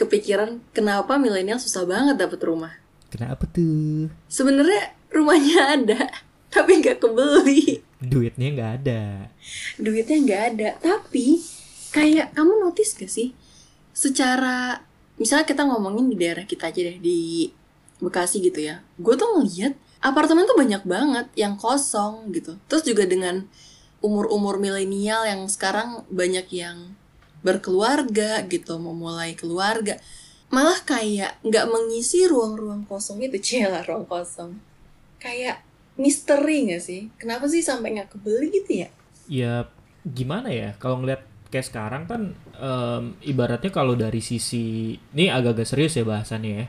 kepikiran 0.00 0.64
kenapa 0.72 1.20
milenial 1.20 1.60
susah 1.60 1.84
banget 1.84 2.16
dapet 2.16 2.40
rumah? 2.40 2.72
Kenapa 3.12 3.44
tuh? 3.50 4.08
Sebenarnya 4.32 4.96
rumahnya 5.12 5.58
ada, 5.76 6.00
tapi 6.54 6.80
nggak 6.80 7.02
kebeli. 7.02 7.84
Duitnya 8.00 8.48
nggak 8.56 8.70
ada. 8.80 9.02
Duitnya 9.76 10.16
nggak 10.24 10.42
ada, 10.54 10.68
tapi 10.80 11.42
kayak 11.90 12.32
kamu 12.32 12.52
notice 12.62 12.96
gak 12.96 13.10
sih? 13.10 13.34
Secara 13.90 14.80
misalnya 15.18 15.44
kita 15.44 15.66
ngomongin 15.66 16.08
di 16.08 16.16
daerah 16.16 16.46
kita 16.46 16.70
aja 16.70 16.80
deh 16.80 16.98
di 17.02 17.50
Bekasi 18.00 18.40
gitu 18.40 18.64
ya. 18.64 18.80
Gue 18.96 19.12
tuh 19.20 19.28
ngeliat 19.28 19.76
apartemen 20.00 20.48
tuh 20.48 20.56
banyak 20.56 20.80
banget 20.88 21.26
yang 21.36 21.60
kosong 21.60 22.32
gitu. 22.32 22.56
Terus 22.64 22.80
juga 22.88 23.04
dengan 23.04 23.44
umur-umur 24.00 24.56
milenial 24.56 25.28
yang 25.28 25.44
sekarang 25.52 26.08
banyak 26.08 26.48
yang 26.48 26.96
berkeluarga 27.40 28.44
gitu, 28.46 28.76
memulai 28.76 29.36
keluarga. 29.36 29.96
Malah 30.50 30.82
kayak 30.82 31.40
nggak 31.46 31.66
mengisi 31.70 32.26
ruang-ruang 32.26 32.84
kosong 32.86 33.22
itu, 33.24 33.38
cila 33.46 33.84
ruang 33.86 34.04
kosong. 34.04 34.58
Kayak 35.20 35.64
misteri 36.00 36.72
gak 36.72 36.82
sih? 36.82 37.12
Kenapa 37.20 37.44
sih 37.44 37.60
sampai 37.60 38.00
nggak 38.00 38.16
kebeli 38.16 38.48
gitu 38.48 38.72
ya? 38.86 38.88
Ya 39.30 39.54
gimana 40.00 40.48
ya 40.48 40.72
kalau 40.80 41.04
ngeliat 41.04 41.28
kayak 41.52 41.66
sekarang 41.68 42.08
kan 42.08 42.32
um, 42.56 43.12
ibaratnya 43.20 43.68
kalau 43.68 43.92
dari 43.92 44.24
sisi 44.24 44.96
ini 44.96 45.28
agak-agak 45.28 45.68
serius 45.68 46.00
ya 46.00 46.08
bahasannya 46.08 46.52
ya. 46.56 46.66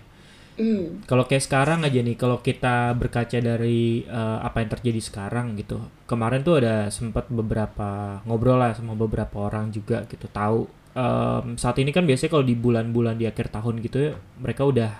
Hmm. 0.59 0.99
Kalau 1.07 1.23
kayak 1.25 1.47
sekarang 1.47 1.87
aja 1.87 2.03
nih, 2.03 2.19
kalau 2.19 2.43
kita 2.43 2.91
berkaca 2.99 3.39
dari 3.39 4.03
uh, 4.03 4.43
apa 4.43 4.59
yang 4.59 4.69
terjadi 4.75 4.99
sekarang 4.99 5.55
gitu, 5.55 5.79
kemarin 6.05 6.43
tuh 6.43 6.59
ada 6.59 6.91
sempat 6.91 7.31
beberapa 7.31 8.19
ngobrol 8.27 8.59
lah 8.59 8.75
sama 8.75 8.93
beberapa 8.93 9.47
orang 9.47 9.71
juga 9.71 10.03
gitu, 10.11 10.27
tahu 10.27 10.67
um, 10.91 11.55
saat 11.55 11.79
ini 11.79 11.95
kan 11.95 12.03
biasanya 12.03 12.31
kalau 12.35 12.45
di 12.45 12.55
bulan-bulan 12.59 13.15
di 13.15 13.25
akhir 13.31 13.47
tahun 13.47 13.79
gitu, 13.79 14.11
mereka 14.43 14.67
udah 14.67 14.91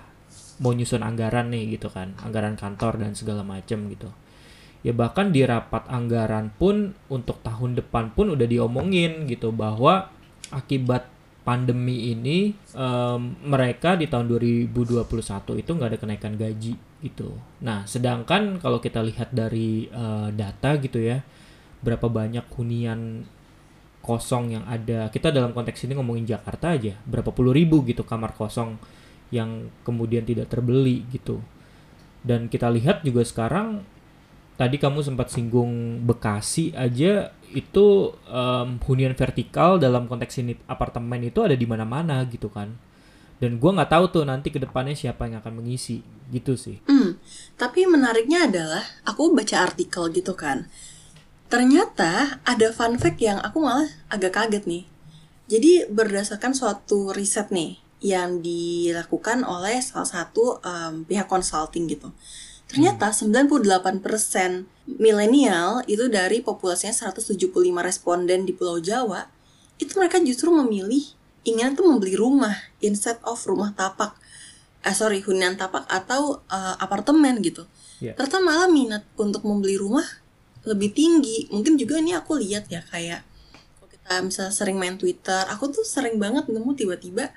mau 0.63 0.71
nyusun 0.71 1.03
anggaran 1.03 1.52
nih 1.52 1.75
gitu 1.77 1.91
kan, 1.91 2.15
anggaran 2.23 2.55
kantor 2.55 3.02
dan 3.02 3.11
segala 3.17 3.43
macam 3.43 3.91
gitu. 3.91 4.08
Ya 4.81 4.97
bahkan 4.97 5.30
di 5.30 5.45
rapat 5.45 5.86
anggaran 5.93 6.49
pun 6.58 6.97
untuk 7.05 7.43
tahun 7.45 7.77
depan 7.77 8.17
pun 8.17 8.33
udah 8.33 8.47
diomongin 8.49 9.30
gitu 9.30 9.53
bahwa 9.53 10.09
akibat 10.49 11.05
pandemi 11.42 12.14
ini 12.14 12.53
um, 12.78 13.34
mereka 13.50 13.97
di 13.97 14.06
tahun 14.06 14.30
2021 14.30 14.78
itu 15.58 15.72
nggak 15.73 15.89
ada 15.89 16.00
kenaikan 16.00 16.38
gaji 16.38 16.73
gitu. 17.02 17.33
Nah, 17.66 17.83
sedangkan 17.89 18.61
kalau 18.61 18.78
kita 18.78 19.02
lihat 19.02 19.33
dari 19.33 19.89
uh, 19.89 20.30
data 20.30 20.78
gitu 20.78 21.02
ya, 21.02 21.25
berapa 21.81 22.06
banyak 22.06 22.45
hunian 22.53 23.25
kosong 24.06 24.53
yang 24.53 24.66
ada. 24.70 25.09
Kita 25.09 25.33
dalam 25.33 25.53
konteks 25.53 25.81
ini 25.89 25.98
ngomongin 25.98 26.30
Jakarta 26.30 26.78
aja, 26.78 26.94
berapa 27.09 27.33
puluh 27.33 27.53
ribu 27.58 27.81
gitu 27.89 28.05
kamar 28.05 28.38
kosong 28.38 28.78
yang 29.33 29.73
kemudian 29.81 30.22
tidak 30.22 30.50
terbeli 30.53 31.09
gitu. 31.09 31.42
Dan 32.22 32.53
kita 32.53 32.70
lihat 32.70 33.02
juga 33.02 33.26
sekarang 33.26 33.81
tadi 34.62 34.78
kamu 34.78 35.02
sempat 35.02 35.34
singgung 35.34 36.06
Bekasi 36.06 36.70
aja 36.78 37.34
itu 37.50 38.14
um, 38.30 38.78
hunian 38.86 39.17
vertikal 39.17 39.81
dalam 39.81 40.06
konteks 40.06 40.38
ini 40.38 40.54
apartemen 40.70 41.26
itu 41.26 41.42
ada 41.42 41.58
di 41.58 41.66
mana-mana 41.66 42.22
gitu 42.30 42.45
kan 42.45 42.70
dan 43.42 43.58
gue 43.58 43.72
nggak 43.73 43.89
tahu 43.89 44.06
tuh 44.14 44.23
nanti 44.23 44.54
ke 44.54 44.61
depannya 44.61 44.94
siapa 44.94 45.26
yang 45.26 45.42
akan 45.42 45.66
mengisi 45.66 46.05
gitu 46.30 46.54
sih. 46.54 46.77
Hmm, 46.86 47.17
tapi 47.58 47.89
menariknya 47.89 48.45
adalah 48.45 48.86
aku 49.02 49.33
baca 49.33 49.66
artikel 49.66 50.14
gitu 50.14 50.38
kan. 50.38 50.70
Ternyata 51.50 52.38
ada 52.45 52.70
fun 52.70 53.02
fact 53.02 53.17
yang 53.17 53.42
aku 53.42 53.66
malah 53.66 53.89
agak 54.14 54.38
kaget 54.38 54.70
nih. 54.70 54.83
Jadi 55.50 55.89
berdasarkan 55.89 56.54
suatu 56.54 57.10
riset 57.10 57.50
nih 57.50 57.82
yang 58.05 58.45
dilakukan 58.45 59.42
oleh 59.42 59.82
salah 59.82 60.05
satu 60.05 60.61
um, 60.61 61.02
pihak 61.10 61.26
consulting 61.26 61.89
gitu. 61.89 62.14
Ternyata 62.71 63.11
98% 63.11 63.99
milenial 64.95 65.83
itu 65.92 66.08
dari 66.08 66.39
populasinya 66.39 66.95
175 66.95 67.52
responden 67.83 68.48
di 68.48 68.55
Pulau 68.55 68.80
Jawa, 68.80 69.27
itu 69.76 69.92
mereka 69.99 70.23
justru 70.23 70.55
memilih 70.55 71.04
ingin 71.43 71.76
tuh 71.76 71.83
membeli 71.92 72.15
rumah 72.15 72.55
instead 72.80 73.20
of 73.27 73.43
rumah 73.43 73.76
tapak. 73.76 74.15
Eh 74.87 74.95
sorry, 74.95 75.20
hunian 75.20 75.59
tapak 75.59 75.83
atau 75.92 76.39
uh, 76.48 76.76
apartemen 76.80 77.43
gitu. 77.43 77.67
Yeah. 77.99 78.15
Ternyata 78.15 78.39
malah 78.39 78.70
minat 78.71 79.03
untuk 79.20 79.43
membeli 79.43 79.76
rumah 79.76 80.08
lebih 80.64 80.95
tinggi. 80.95 81.52
Mungkin 81.52 81.76
juga 81.76 81.99
ini 81.99 82.15
aku 82.15 82.39
lihat 82.39 82.71
ya 82.71 82.80
kayak 82.88 83.27
kalau 83.77 83.89
kita 83.92 84.11
misalnya 84.23 84.53
sering 84.55 84.80
main 84.80 84.95
Twitter, 84.95 85.43
aku 85.52 85.76
tuh 85.76 85.83
sering 85.83 86.15
banget 86.17 86.48
nemu 86.48 86.71
tiba-tiba 86.71 87.36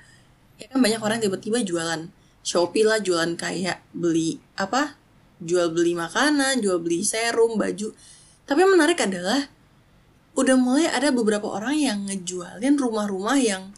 ya 0.55 0.71
kan 0.71 0.79
banyak 0.79 1.01
orang 1.03 1.19
tiba-tiba 1.19 1.59
jualan 1.59 2.07
Shopee 2.45 2.87
lah 2.87 3.01
jualan 3.03 3.35
kayak 3.35 3.83
beli 3.91 4.39
apa 4.55 4.95
jual 5.43 5.71
beli 5.71 5.97
makanan, 5.97 6.63
jual 6.63 6.79
beli 6.79 7.03
serum, 7.03 7.59
baju. 7.59 7.91
Tapi 8.45 8.57
yang 8.61 8.71
menarik 8.75 8.99
adalah 9.01 9.49
udah 10.35 10.55
mulai 10.59 10.91
ada 10.91 11.15
beberapa 11.15 11.47
orang 11.47 11.79
yang 11.79 11.97
ngejualin 12.07 12.75
rumah-rumah 12.75 13.39
yang 13.39 13.71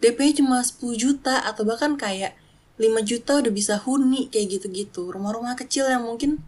DP 0.00 0.40
cuma 0.40 0.64
10 0.64 0.96
juta 0.96 1.44
atau 1.44 1.68
bahkan 1.68 1.98
kayak 2.00 2.32
5 2.80 2.86
juta 3.02 3.42
udah 3.42 3.52
bisa 3.52 3.74
huni 3.82 4.30
kayak 4.30 4.58
gitu-gitu. 4.58 5.10
Rumah-rumah 5.10 5.58
kecil 5.58 5.90
yang 5.90 6.06
mungkin 6.06 6.40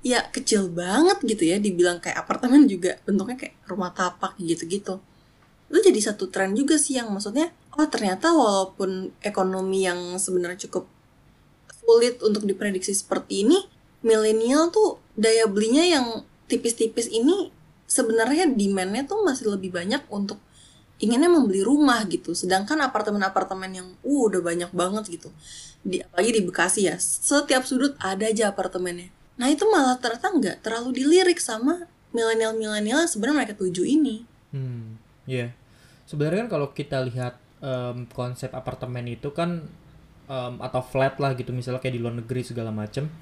ya 0.00 0.24
kecil 0.30 0.70
banget 0.70 1.18
gitu 1.26 1.42
ya 1.44 1.58
dibilang 1.58 1.98
kayak 1.98 2.22
apartemen 2.22 2.70
juga 2.70 2.96
bentuknya 3.04 3.36
kayak 3.36 3.54
rumah 3.68 3.92
tapak 3.92 4.34
gitu-gitu. 4.40 4.98
Itu 5.68 5.78
jadi 5.84 6.00
satu 6.00 6.32
tren 6.32 6.56
juga 6.56 6.80
sih 6.80 6.96
yang 6.96 7.12
maksudnya 7.12 7.52
oh 7.76 7.86
ternyata 7.86 8.32
walaupun 8.32 9.12
ekonomi 9.20 9.84
yang 9.84 10.16
sebenarnya 10.16 10.66
cukup 10.66 10.88
sulit 11.76 12.18
untuk 12.24 12.48
diprediksi 12.48 12.96
seperti 12.96 13.44
ini 13.44 13.58
milenial 14.04 14.70
tuh 14.70 15.02
daya 15.18 15.46
belinya 15.50 15.84
yang 15.84 16.06
tipis-tipis 16.46 17.10
ini 17.10 17.50
sebenarnya 17.88 18.48
demandnya 18.48 19.04
tuh 19.04 19.24
masih 19.24 19.52
lebih 19.52 19.74
banyak 19.74 20.04
untuk 20.08 20.38
inginnya 20.98 21.30
membeli 21.30 21.62
rumah 21.62 22.02
gitu. 22.06 22.34
Sedangkan 22.34 22.78
apartemen-apartemen 22.82 23.70
yang 23.70 23.88
uh 24.02 24.22
udah 24.28 24.42
banyak 24.42 24.70
banget 24.74 25.18
gitu. 25.18 25.30
Di 25.82 26.02
apalagi 26.02 26.30
di 26.38 26.42
Bekasi 26.46 26.80
ya 26.90 26.96
setiap 26.98 27.66
sudut 27.66 27.94
ada 28.02 28.26
aja 28.26 28.50
apartemennya. 28.50 29.10
Nah 29.38 29.46
itu 29.50 29.66
malah 29.70 29.98
ternyata 29.98 30.30
nggak 30.34 30.56
terlalu 30.62 30.98
dilirik 30.98 31.38
sama 31.38 31.86
milenial-milenial 32.10 33.06
sebenarnya 33.06 33.36
mereka 33.44 33.54
tuju 33.54 33.82
ini. 33.86 34.26
Hmm 34.50 35.08
ya 35.28 35.36
yeah. 35.36 35.50
sebenarnya 36.08 36.48
kan 36.48 36.50
kalau 36.56 36.72
kita 36.72 37.04
lihat 37.04 37.36
um, 37.60 38.08
konsep 38.08 38.48
apartemen 38.56 39.04
itu 39.04 39.28
kan 39.36 39.68
um, 40.24 40.54
atau 40.64 40.80
flat 40.80 41.20
lah 41.20 41.36
gitu 41.36 41.52
misalnya 41.52 41.84
kayak 41.84 41.94
di 41.94 42.00
luar 42.00 42.16
negeri 42.16 42.40
segala 42.40 42.72
macem 42.72 43.12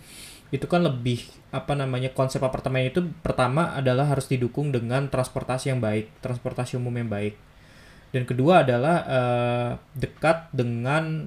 itu 0.55 0.67
kan 0.71 0.87
lebih 0.87 1.27
apa 1.51 1.75
namanya 1.75 2.15
konsep 2.15 2.39
apartemen 2.39 2.87
itu 2.87 3.03
pertama 3.19 3.75
adalah 3.75 4.07
harus 4.07 4.31
didukung 4.31 4.71
dengan 4.71 5.11
transportasi 5.11 5.75
yang 5.75 5.83
baik, 5.83 6.23
transportasi 6.23 6.79
umum 6.79 6.95
yang 6.95 7.11
baik. 7.11 7.35
Dan 8.15 8.23
kedua 8.23 8.63
adalah 8.63 8.97
uh, 9.05 9.71
dekat 9.99 10.49
dengan 10.55 11.27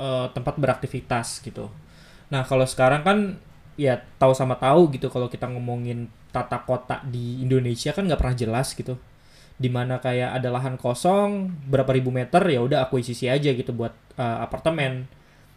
uh, 0.00 0.26
tempat 0.32 0.56
beraktivitas 0.56 1.44
gitu. 1.44 1.68
Nah, 2.32 2.42
kalau 2.48 2.64
sekarang 2.64 3.04
kan 3.04 3.18
ya 3.76 4.00
tahu 4.16 4.32
sama 4.32 4.56
tahu 4.56 4.88
gitu 4.96 5.12
kalau 5.12 5.28
kita 5.28 5.44
ngomongin 5.52 6.08
tata 6.32 6.64
kota 6.64 7.04
di 7.04 7.44
Indonesia 7.44 7.92
kan 7.92 8.08
nggak 8.08 8.20
pernah 8.20 8.36
jelas 8.36 8.72
gitu. 8.72 8.96
Di 9.56 9.68
mana 9.68 10.00
kayak 10.00 10.40
ada 10.40 10.48
lahan 10.48 10.80
kosong 10.80 11.52
berapa 11.68 11.92
ribu 11.92 12.08
meter 12.08 12.40
ya 12.48 12.64
udah 12.64 12.88
akuisisi 12.88 13.28
aja 13.28 13.52
gitu 13.52 13.76
buat 13.76 13.92
uh, 14.16 14.40
apartemen 14.44 15.08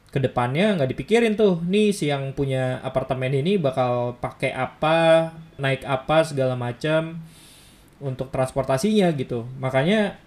ke 0.09 0.17
depannya 0.17 0.73
nggak 0.73 0.89
dipikirin 0.89 1.37
tuh 1.37 1.61
nih 1.69 1.93
si 1.93 2.09
yang 2.09 2.33
punya 2.33 2.81
apartemen 2.81 3.29
ini 3.29 3.61
bakal 3.61 4.17
pakai 4.17 4.49
apa 4.49 5.29
naik 5.61 5.85
apa 5.85 6.25
segala 6.25 6.57
macam 6.57 7.21
untuk 8.01 8.33
transportasinya 8.33 9.13
gitu 9.13 9.45
makanya 9.61 10.17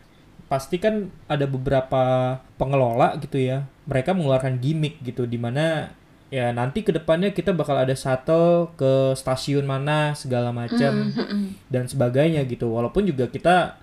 pasti 0.47 0.79
kan 0.79 1.09
ada 1.27 1.49
beberapa 1.49 2.37
pengelola 2.61 3.19
gitu 3.19 3.41
ya 3.41 3.67
mereka 3.89 4.15
mengeluarkan 4.15 4.61
gimmick 4.63 5.01
gitu 5.03 5.27
di 5.27 5.41
mana 5.41 5.91
ya 6.31 6.53
nanti 6.53 6.85
ke 6.85 6.93
depannya 6.95 7.35
kita 7.35 7.51
bakal 7.53 7.77
ada 7.77 7.93
shuttle 7.97 8.71
ke 8.79 9.17
stasiun 9.19 9.67
mana 9.67 10.15
segala 10.15 10.49
macam 10.55 11.11
Mm, 11.11 11.13
mm, 11.13 11.27
mm. 11.27 11.47
dan 11.69 11.85
sebagainya 11.91 12.45
gitu 12.47 12.71
walaupun 12.71 13.05
juga 13.09 13.27
kita 13.29 13.82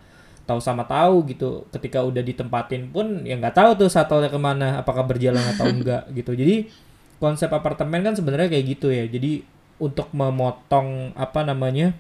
tahu 0.50 0.58
sama 0.58 0.84
tahu 0.90 1.30
gitu. 1.30 1.70
Ketika 1.70 2.02
udah 2.02 2.26
ditempatin 2.26 2.90
pun 2.90 3.22
ya 3.22 3.38
nggak 3.38 3.54
tahu 3.54 3.86
tuh 3.86 3.90
shuttle-nya 3.94 4.34
ke 4.34 4.40
mana 4.42 4.82
apakah 4.82 5.06
berjalan 5.06 5.46
atau 5.54 5.70
enggak 5.76 6.10
gitu. 6.18 6.34
Jadi 6.34 6.66
konsep 7.22 7.54
apartemen 7.54 8.02
kan 8.02 8.18
sebenarnya 8.18 8.50
kayak 8.50 8.66
gitu 8.66 8.90
ya. 8.90 9.06
Jadi 9.06 9.46
untuk 9.78 10.10
memotong 10.12 11.14
apa 11.14 11.46
namanya 11.46 11.94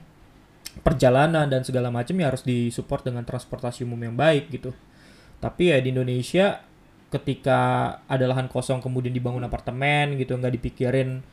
perjalanan 0.81 1.46
dan 1.46 1.62
segala 1.62 1.94
macam 1.94 2.18
ya 2.18 2.34
harus 2.34 2.42
disupport 2.42 3.06
dengan 3.06 3.22
transportasi 3.22 3.86
umum 3.86 4.01
yang 4.01 4.18
baik 4.18 4.50
gitu. 4.50 4.74
Tapi 5.38 5.72
ya 5.72 5.78
di 5.80 5.94
Indonesia 5.94 6.66
ketika 7.10 7.60
ada 8.06 8.25
lahan 8.30 8.45
kosong 8.45 8.81
kemudian 8.81 9.10
dibangun 9.10 9.42
apartemen 9.42 10.13
gitu 10.18 10.38
nggak 10.38 10.62
dipikirin 10.62 11.25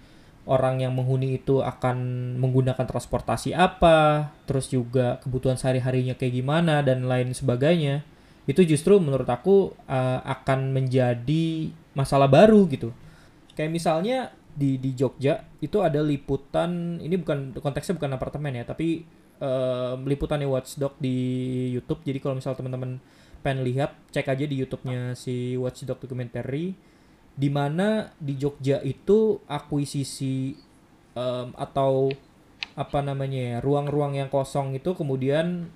orang 0.46 0.78
yang 0.78 0.94
menghuni 0.94 1.42
itu 1.42 1.58
akan 1.60 1.98
menggunakan 2.38 2.86
transportasi 2.86 3.52
apa, 3.52 4.30
terus 4.46 4.70
juga 4.70 5.18
kebutuhan 5.18 5.58
sehari-harinya 5.58 6.14
kayak 6.14 6.34
gimana 6.38 6.80
dan 6.86 7.04
lain 7.04 7.34
sebagainya. 7.34 8.06
itu 8.46 8.62
justru 8.62 9.02
menurut 9.02 9.26
aku 9.26 9.74
uh, 9.90 10.22
akan 10.22 10.70
menjadi 10.70 11.74
masalah 11.98 12.30
baru 12.30 12.62
gitu. 12.70 12.94
Kayak 13.58 13.74
misalnya 13.74 14.30
di 14.56 14.78
di 14.78 14.94
Jogja 14.94 15.42
itu 15.58 15.82
ada 15.82 15.98
liputan 15.98 17.02
ini 17.02 17.18
bukan 17.18 17.58
konteksnya 17.58 17.98
bukan 17.98 18.16
apartemen 18.16 18.56
ya 18.56 18.64
tapi 18.64 19.04
uh, 19.42 19.98
liputannya 19.98 20.46
Watchdog 20.46 20.96
di 21.02 21.18
YouTube. 21.74 22.06
Jadi 22.06 22.18
kalau 22.22 22.38
misal 22.38 22.54
teman-teman 22.54 23.02
pengen 23.44 23.66
lihat 23.66 23.94
cek 24.10 24.30
aja 24.30 24.44
di 24.46 24.62
YouTube-nya 24.62 25.18
si 25.18 25.58
Watchdog 25.58 26.02
Documentary 26.02 26.74
di 27.36 27.52
mana 27.52 28.10
di 28.16 28.34
Jogja 28.40 28.80
itu 28.80 29.38
akuisisi 29.44 30.56
um, 31.12 31.52
atau 31.52 32.08
apa 32.76 33.00
namanya 33.00 33.56
ya 33.56 33.58
ruang-ruang 33.60 34.16
yang 34.16 34.28
kosong 34.32 34.76
itu 34.76 34.92
kemudian 34.96 35.68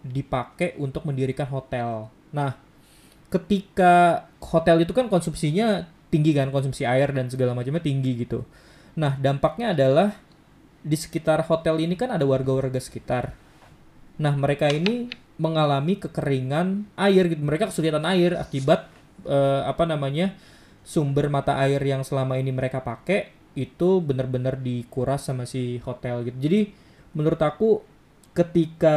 dipakai 0.00 0.76
untuk 0.80 1.04
mendirikan 1.04 1.48
hotel. 1.48 2.08
Nah, 2.32 2.56
ketika 3.28 4.24
hotel 4.40 4.84
itu 4.84 4.96
kan 4.96 5.12
konsumsinya 5.12 5.84
tinggi 6.08 6.32
kan 6.32 6.48
konsumsi 6.48 6.88
air 6.88 7.12
dan 7.12 7.28
segala 7.28 7.52
macamnya 7.52 7.84
tinggi 7.84 8.24
gitu. 8.24 8.44
Nah 8.96 9.14
dampaknya 9.20 9.76
adalah 9.76 10.16
di 10.80 10.96
sekitar 10.96 11.44
hotel 11.44 11.84
ini 11.84 11.94
kan 11.94 12.08
ada 12.08 12.24
warga-warga 12.24 12.80
sekitar. 12.80 13.36
Nah 14.16 14.32
mereka 14.34 14.72
ini 14.72 15.12
mengalami 15.36 16.00
kekeringan 16.00 16.88
air 16.96 17.28
gitu. 17.28 17.42
Mereka 17.44 17.68
kesulitan 17.68 18.08
air 18.08 18.34
akibat 18.40 18.88
uh, 19.28 19.68
apa 19.68 19.84
namanya 19.84 20.32
sumber 20.88 21.28
mata 21.28 21.60
air 21.60 21.84
yang 21.84 22.00
selama 22.00 22.40
ini 22.40 22.48
mereka 22.48 22.80
pakai 22.80 23.28
itu 23.52 24.00
benar-benar 24.00 24.56
dikuras 24.56 25.28
sama 25.28 25.44
si 25.44 25.76
hotel 25.84 26.24
gitu. 26.24 26.40
Jadi 26.40 26.60
menurut 27.12 27.36
aku 27.44 27.84
ketika 28.32 28.96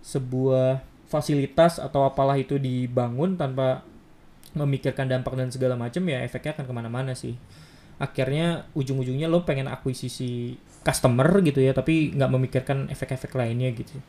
sebuah 0.00 0.80
fasilitas 1.04 1.76
atau 1.76 2.08
apalah 2.08 2.40
itu 2.40 2.56
dibangun 2.56 3.36
tanpa 3.36 3.84
memikirkan 4.56 5.04
dampak 5.04 5.36
dan 5.36 5.52
segala 5.52 5.76
macam 5.76 6.00
ya 6.08 6.24
efeknya 6.24 6.56
akan 6.56 6.64
ke 6.64 6.72
mana-mana 6.72 7.12
sih. 7.12 7.36
Akhirnya 8.00 8.64
ujung-ujungnya 8.72 9.28
lo 9.28 9.44
pengen 9.44 9.68
akuisisi 9.68 10.56
customer 10.80 11.28
gitu 11.44 11.60
ya 11.60 11.76
tapi 11.76 12.16
nggak 12.16 12.30
memikirkan 12.32 12.88
efek-efek 12.88 13.36
lainnya 13.36 13.68
gitu. 13.76 14.00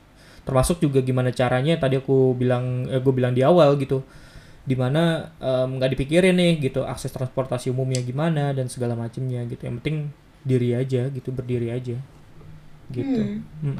Termasuk 0.47 0.79
juga 0.79 1.03
gimana 1.03 1.35
caranya 1.35 1.75
tadi 1.75 1.99
aku 1.99 2.31
bilang 2.31 2.87
eh, 2.87 3.03
gue 3.03 3.11
bilang 3.11 3.35
di 3.35 3.43
awal 3.43 3.75
gitu 3.75 4.07
di 4.69 4.77
mana 4.77 5.33
nggak 5.41 5.89
um, 5.89 5.93
dipikirin 5.97 6.37
nih 6.37 6.61
gitu 6.61 6.85
akses 6.85 7.09
transportasi 7.09 7.73
umumnya 7.73 8.05
gimana 8.05 8.53
dan 8.53 8.69
segala 8.69 8.93
macamnya 8.93 9.41
gitu. 9.49 9.65
Yang 9.65 9.75
penting 9.81 9.97
diri 10.45 10.77
aja 10.77 11.09
gitu 11.09 11.33
berdiri 11.33 11.73
aja. 11.73 11.97
Gitu. 12.93 13.21
Hmm. 13.21 13.41
Hmm. 13.65 13.77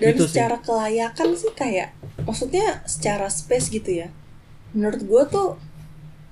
dan 0.00 0.16
gitu 0.16 0.24
secara 0.28 0.56
sih. 0.60 0.64
kelayakan 0.68 1.28
sih 1.36 1.52
kayak 1.52 1.92
maksudnya 2.28 2.84
secara 2.84 3.32
space 3.32 3.72
gitu 3.72 4.04
ya. 4.04 4.12
Menurut 4.76 5.00
gue 5.00 5.22
tuh 5.32 5.48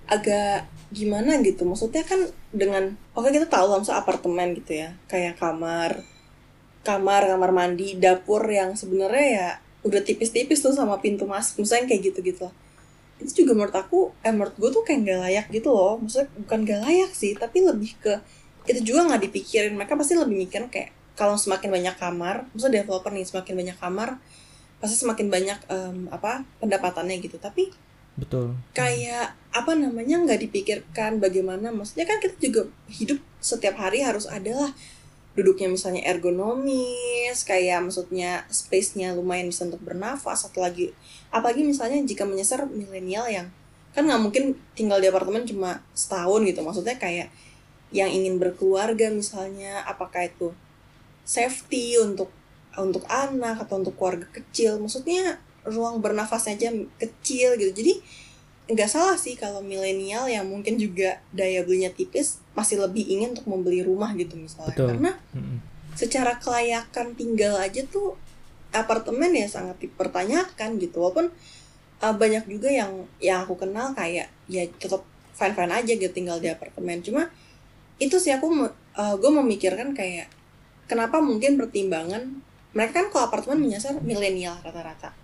agak 0.04 0.68
gimana 0.92 1.40
gitu. 1.40 1.64
Maksudnya 1.64 2.04
kan 2.04 2.28
dengan 2.52 3.00
oke 3.16 3.32
kita 3.32 3.48
tahu 3.48 3.80
langsung 3.80 3.96
apartemen 3.96 4.60
gitu 4.60 4.76
ya. 4.76 4.92
Kayak 5.08 5.40
kamar 5.40 6.04
kamar 6.84 7.32
kamar 7.32 7.50
mandi 7.56 7.96
dapur 7.96 8.44
yang 8.44 8.76
sebenarnya 8.76 9.26
ya 9.32 9.48
udah 9.88 10.04
tipis-tipis 10.04 10.60
tuh 10.60 10.76
sama 10.76 11.00
pintu 11.00 11.24
masuk. 11.24 11.64
Misalnya 11.64 11.88
kayak 11.88 12.12
gitu 12.12 12.20
gitu 12.20 12.44
lah 12.44 12.52
itu 13.18 13.44
juga 13.44 13.52
menurut 13.58 13.74
aku 13.74 14.14
eh 14.22 14.30
menurut 14.30 14.54
gue 14.54 14.70
tuh 14.70 14.82
kayak 14.86 15.00
gak 15.06 15.20
layak 15.26 15.46
gitu 15.50 15.68
loh. 15.74 15.98
Maksudnya 15.98 16.28
bukan 16.46 16.58
gak 16.66 16.80
layak 16.86 17.12
sih 17.12 17.32
tapi 17.34 17.62
lebih 17.62 17.92
ke 17.98 18.14
itu 18.68 18.80
juga 18.94 19.08
nggak 19.08 19.22
dipikirin. 19.30 19.74
Mereka 19.74 19.96
pasti 19.96 20.14
lebih 20.14 20.36
mikir 20.36 20.68
kayak 20.70 20.90
kalau 21.18 21.34
semakin 21.34 21.72
banyak 21.72 21.94
kamar 21.98 22.46
maksudnya 22.54 22.84
developer 22.84 23.10
nih 23.10 23.26
semakin 23.26 23.54
banyak 23.58 23.76
kamar 23.80 24.08
pasti 24.78 24.94
semakin 24.94 25.26
banyak 25.26 25.58
um, 25.66 25.96
apa 26.14 26.46
pendapatannya 26.62 27.18
gitu. 27.18 27.40
Tapi 27.42 27.74
betul. 28.14 28.54
kayak 28.76 29.34
apa 29.50 29.72
namanya 29.74 30.22
nggak 30.22 30.40
dipikirkan 30.48 31.18
bagaimana. 31.18 31.74
Maksudnya 31.74 32.06
kan 32.06 32.22
kita 32.22 32.36
juga 32.38 32.62
hidup 32.86 33.18
setiap 33.42 33.78
hari 33.78 34.02
harus 34.04 34.26
adalah 34.30 34.70
duduknya 35.38 35.70
misalnya 35.70 36.02
ergonomis 36.02 37.46
kayak 37.46 37.86
maksudnya 37.86 38.42
space-nya 38.50 39.14
lumayan 39.14 39.54
bisa 39.54 39.70
untuk 39.70 39.78
bernafas 39.86 40.50
atau 40.50 40.66
lagi 40.66 40.90
apalagi 41.30 41.62
misalnya 41.62 42.02
jika 42.02 42.26
menyasar 42.26 42.66
milenial 42.66 43.30
yang 43.30 43.46
kan 43.98 44.06
nggak 44.06 44.22
mungkin 44.22 44.44
tinggal 44.78 45.02
di 45.02 45.10
apartemen 45.10 45.42
cuma 45.42 45.82
setahun 45.96 46.44
gitu. 46.46 46.60
Maksudnya 46.62 46.96
kayak 47.02 47.34
yang 47.90 48.06
ingin 48.06 48.36
berkeluarga 48.36 49.08
misalnya 49.08 49.82
apakah 49.88 50.28
itu 50.28 50.52
safety 51.24 51.96
untuk 51.98 52.30
untuk 52.78 53.02
anak 53.10 53.58
atau 53.64 53.80
untuk 53.80 53.96
keluarga 53.96 54.30
kecil. 54.30 54.78
Maksudnya 54.78 55.42
ruang 55.66 55.98
bernafasnya 55.98 56.54
aja 56.54 56.70
kecil 57.00 57.58
gitu. 57.58 57.72
Jadi 57.74 57.94
nggak 58.68 58.86
salah 58.86 59.16
sih 59.16 59.34
kalau 59.34 59.64
milenial 59.64 60.28
yang 60.28 60.44
mungkin 60.44 60.76
juga 60.76 61.24
daya 61.32 61.64
belinya 61.64 61.88
tipis 61.88 62.38
masih 62.58 62.82
lebih 62.82 63.06
ingin 63.06 63.38
untuk 63.38 63.46
membeli 63.46 63.86
rumah 63.86 64.10
gitu 64.18 64.34
misalnya. 64.34 64.74
Betul. 64.74 64.88
karena 64.90 65.12
mm-hmm. 65.30 65.58
secara 65.94 66.32
kelayakan 66.42 67.14
tinggal 67.14 67.54
aja 67.62 67.86
tuh 67.86 68.18
apartemen 68.74 69.30
ya 69.30 69.46
sangat 69.46 69.78
dipertanyakan 69.78 70.82
gitu. 70.82 70.98
Walaupun 70.98 71.30
uh, 72.02 72.14
banyak 72.18 72.50
juga 72.50 72.66
yang 72.74 73.06
yang 73.22 73.46
aku 73.46 73.54
kenal 73.54 73.94
kayak 73.94 74.26
ya 74.50 74.66
tetap 74.82 75.06
fine 75.38 75.54
fine 75.54 75.70
aja 75.70 75.92
gitu 75.94 76.10
tinggal 76.10 76.42
di 76.42 76.50
apartemen. 76.50 76.98
Cuma 76.98 77.30
itu 78.02 78.18
sih 78.18 78.34
aku 78.34 78.66
uh, 78.98 79.14
gue 79.14 79.30
memikirkan 79.30 79.94
kayak 79.94 80.26
kenapa 80.90 81.22
mungkin 81.22 81.54
pertimbangan 81.54 82.42
mereka 82.74 83.02
kan 83.02 83.06
kalau 83.14 83.24
apartemen 83.30 83.62
menyasar 83.62 84.02
milenial 84.02 84.58
rata-rata. 84.66 85.14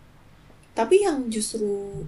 Tapi 0.74 1.02
yang 1.02 1.26
justru 1.30 2.06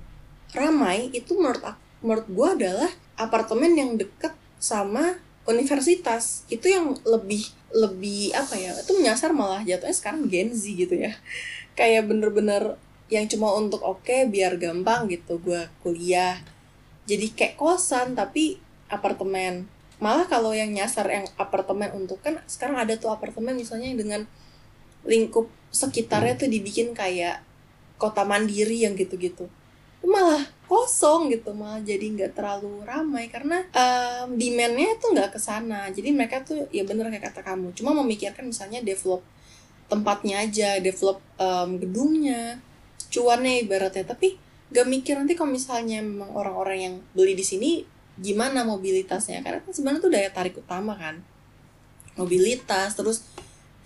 ramai 0.54 1.10
itu 1.10 1.34
menurut 1.34 1.62
menurut 2.02 2.26
gue 2.30 2.48
adalah 2.62 2.90
apartemen 3.18 3.74
yang 3.74 3.90
deket 3.98 4.34
sama 4.58 5.20
universitas. 5.46 6.44
Itu 6.50 6.66
yang 6.68 6.98
lebih 7.06 7.46
lebih 7.74 8.32
apa 8.32 8.56
ya 8.56 8.72
itu 8.72 8.96
menyasar 8.96 9.36
malah 9.36 9.60
jatuhnya 9.62 9.94
sekarang 9.94 10.26
Gen 10.28 10.52
Z 10.52 10.66
gitu 10.66 10.94
ya. 10.96 11.12
Kayak 11.78 12.08
bener-bener 12.08 12.80
yang 13.06 13.30
cuma 13.30 13.54
untuk 13.54 13.82
oke 13.86 14.02
okay, 14.02 14.26
biar 14.26 14.58
gampang 14.58 15.06
gitu 15.06 15.38
gue 15.40 15.70
kuliah. 15.80 16.42
Jadi 17.06 17.32
kayak 17.32 17.54
kosan 17.54 18.18
tapi 18.18 18.58
apartemen. 18.90 19.70
Malah 19.96 20.28
kalau 20.28 20.52
yang 20.52 20.74
nyasar 20.74 21.08
yang 21.08 21.24
apartemen 21.40 21.88
untuk 21.96 22.20
kan 22.20 22.42
sekarang 22.44 22.76
ada 22.76 22.98
tuh 22.98 23.08
apartemen 23.08 23.56
misalnya 23.56 23.88
yang 23.88 24.00
dengan 24.02 24.22
lingkup 25.06 25.46
sekitarnya 25.70 26.34
tuh 26.36 26.50
dibikin 26.50 26.92
kayak 26.92 27.40
kota 27.96 28.26
mandiri 28.26 28.84
yang 28.84 28.98
gitu-gitu 28.98 29.48
malah 30.04 30.44
kosong 30.66 31.30
gitu 31.30 31.54
malah 31.54 31.78
jadi 31.78 32.02
nggak 32.02 32.32
terlalu 32.34 32.82
ramai 32.82 33.30
karena 33.30 33.62
um, 33.70 34.34
demandnya 34.34 34.98
tuh 34.98 35.14
nggak 35.14 35.34
ke 35.34 35.40
sana. 35.40 35.86
Jadi 35.94 36.10
mereka 36.10 36.42
tuh 36.42 36.66
ya 36.74 36.82
bener 36.82 37.06
kayak 37.08 37.30
kata 37.32 37.40
kamu 37.46 37.72
cuma 37.72 37.94
memikirkan 37.94 38.50
misalnya 38.50 38.82
develop 38.82 39.22
tempatnya 39.86 40.42
aja 40.42 40.82
develop 40.82 41.22
um, 41.38 41.78
gedungnya 41.78 42.58
cuannya 43.08 43.62
ibaratnya. 43.62 44.02
Tapi 44.02 44.36
gak 44.66 44.86
mikir 44.90 45.14
nanti 45.14 45.38
kalau 45.38 45.54
misalnya 45.54 46.02
memang 46.02 46.34
orang-orang 46.34 46.78
yang 46.78 46.94
beli 47.14 47.38
di 47.38 47.46
sini 47.46 47.70
gimana 48.18 48.66
mobilitasnya. 48.66 49.46
Karena 49.46 49.62
kan 49.62 49.70
sebenarnya 49.70 50.00
tuh 50.02 50.12
daya 50.12 50.30
tarik 50.34 50.58
utama 50.58 50.98
kan. 50.98 51.22
Mobilitas 52.18 52.98
terus 52.98 53.22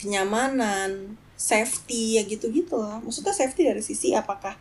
kenyamanan 0.01 1.21
safety 1.37 2.17
ya 2.17 2.25
gitu-gitu 2.25 2.81
lah. 2.81 3.05
Maksudnya 3.05 3.37
safety 3.37 3.69
dari 3.69 3.85
sisi 3.85 4.17
apakah 4.17 4.57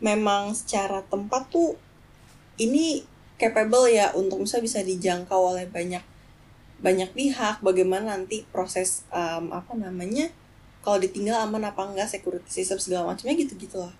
memang 0.00 0.52
secara 0.56 1.04
tempat 1.06 1.48
tuh 1.52 1.76
ini 2.60 3.04
capable 3.40 3.88
ya 3.88 4.12
untuk 4.12 4.40
misalnya 4.40 4.66
bisa 4.68 4.80
dijangkau 4.84 5.56
oleh 5.56 5.64
banyak 5.64 6.04
banyak 6.80 7.12
pihak. 7.12 7.60
Bagaimana 7.60 8.16
nanti 8.16 8.44
proses 8.52 9.04
um, 9.12 9.52
apa 9.52 9.76
namanya 9.76 10.32
kalau 10.80 10.98
ditinggal 11.00 11.44
aman 11.44 11.68
apa 11.68 11.82
enggak 11.84 12.08
security 12.08 12.48
system 12.48 12.80
segala 12.80 13.12
macamnya 13.12 13.36
gitu 13.36 13.54
gitu 13.56 13.76
lah 13.80 13.92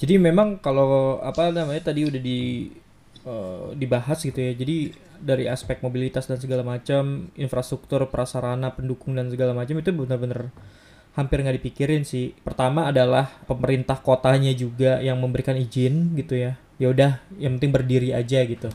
jadi 0.00 0.18
memang 0.18 0.58
kalau 0.58 1.20
apa 1.20 1.52
namanya 1.52 1.92
tadi 1.92 2.08
udah 2.08 2.20
di 2.20 2.72
uh, 3.28 3.70
dibahas 3.76 4.24
gitu 4.24 4.40
ya 4.40 4.52
jadi 4.56 4.96
dari 5.22 5.46
aspek 5.46 5.78
mobilitas 5.84 6.26
dan 6.26 6.40
segala 6.40 6.66
macam 6.66 7.30
infrastruktur 7.38 8.02
prasarana 8.10 8.74
pendukung 8.74 9.14
dan 9.14 9.30
segala 9.30 9.54
macam 9.54 9.78
itu 9.78 9.94
benar-benar 9.94 10.50
hampir 11.12 11.44
nggak 11.44 11.60
dipikirin 11.60 12.02
sih. 12.04 12.32
Pertama 12.40 12.88
adalah 12.88 13.28
pemerintah 13.44 14.00
kotanya 14.00 14.52
juga 14.56 15.00
yang 15.04 15.20
memberikan 15.20 15.56
izin 15.56 16.16
gitu 16.16 16.36
ya. 16.36 16.56
Ya 16.80 16.88
udah, 16.90 17.12
yang 17.36 17.60
penting 17.60 17.72
berdiri 17.72 18.10
aja 18.16 18.42
gitu. 18.42 18.72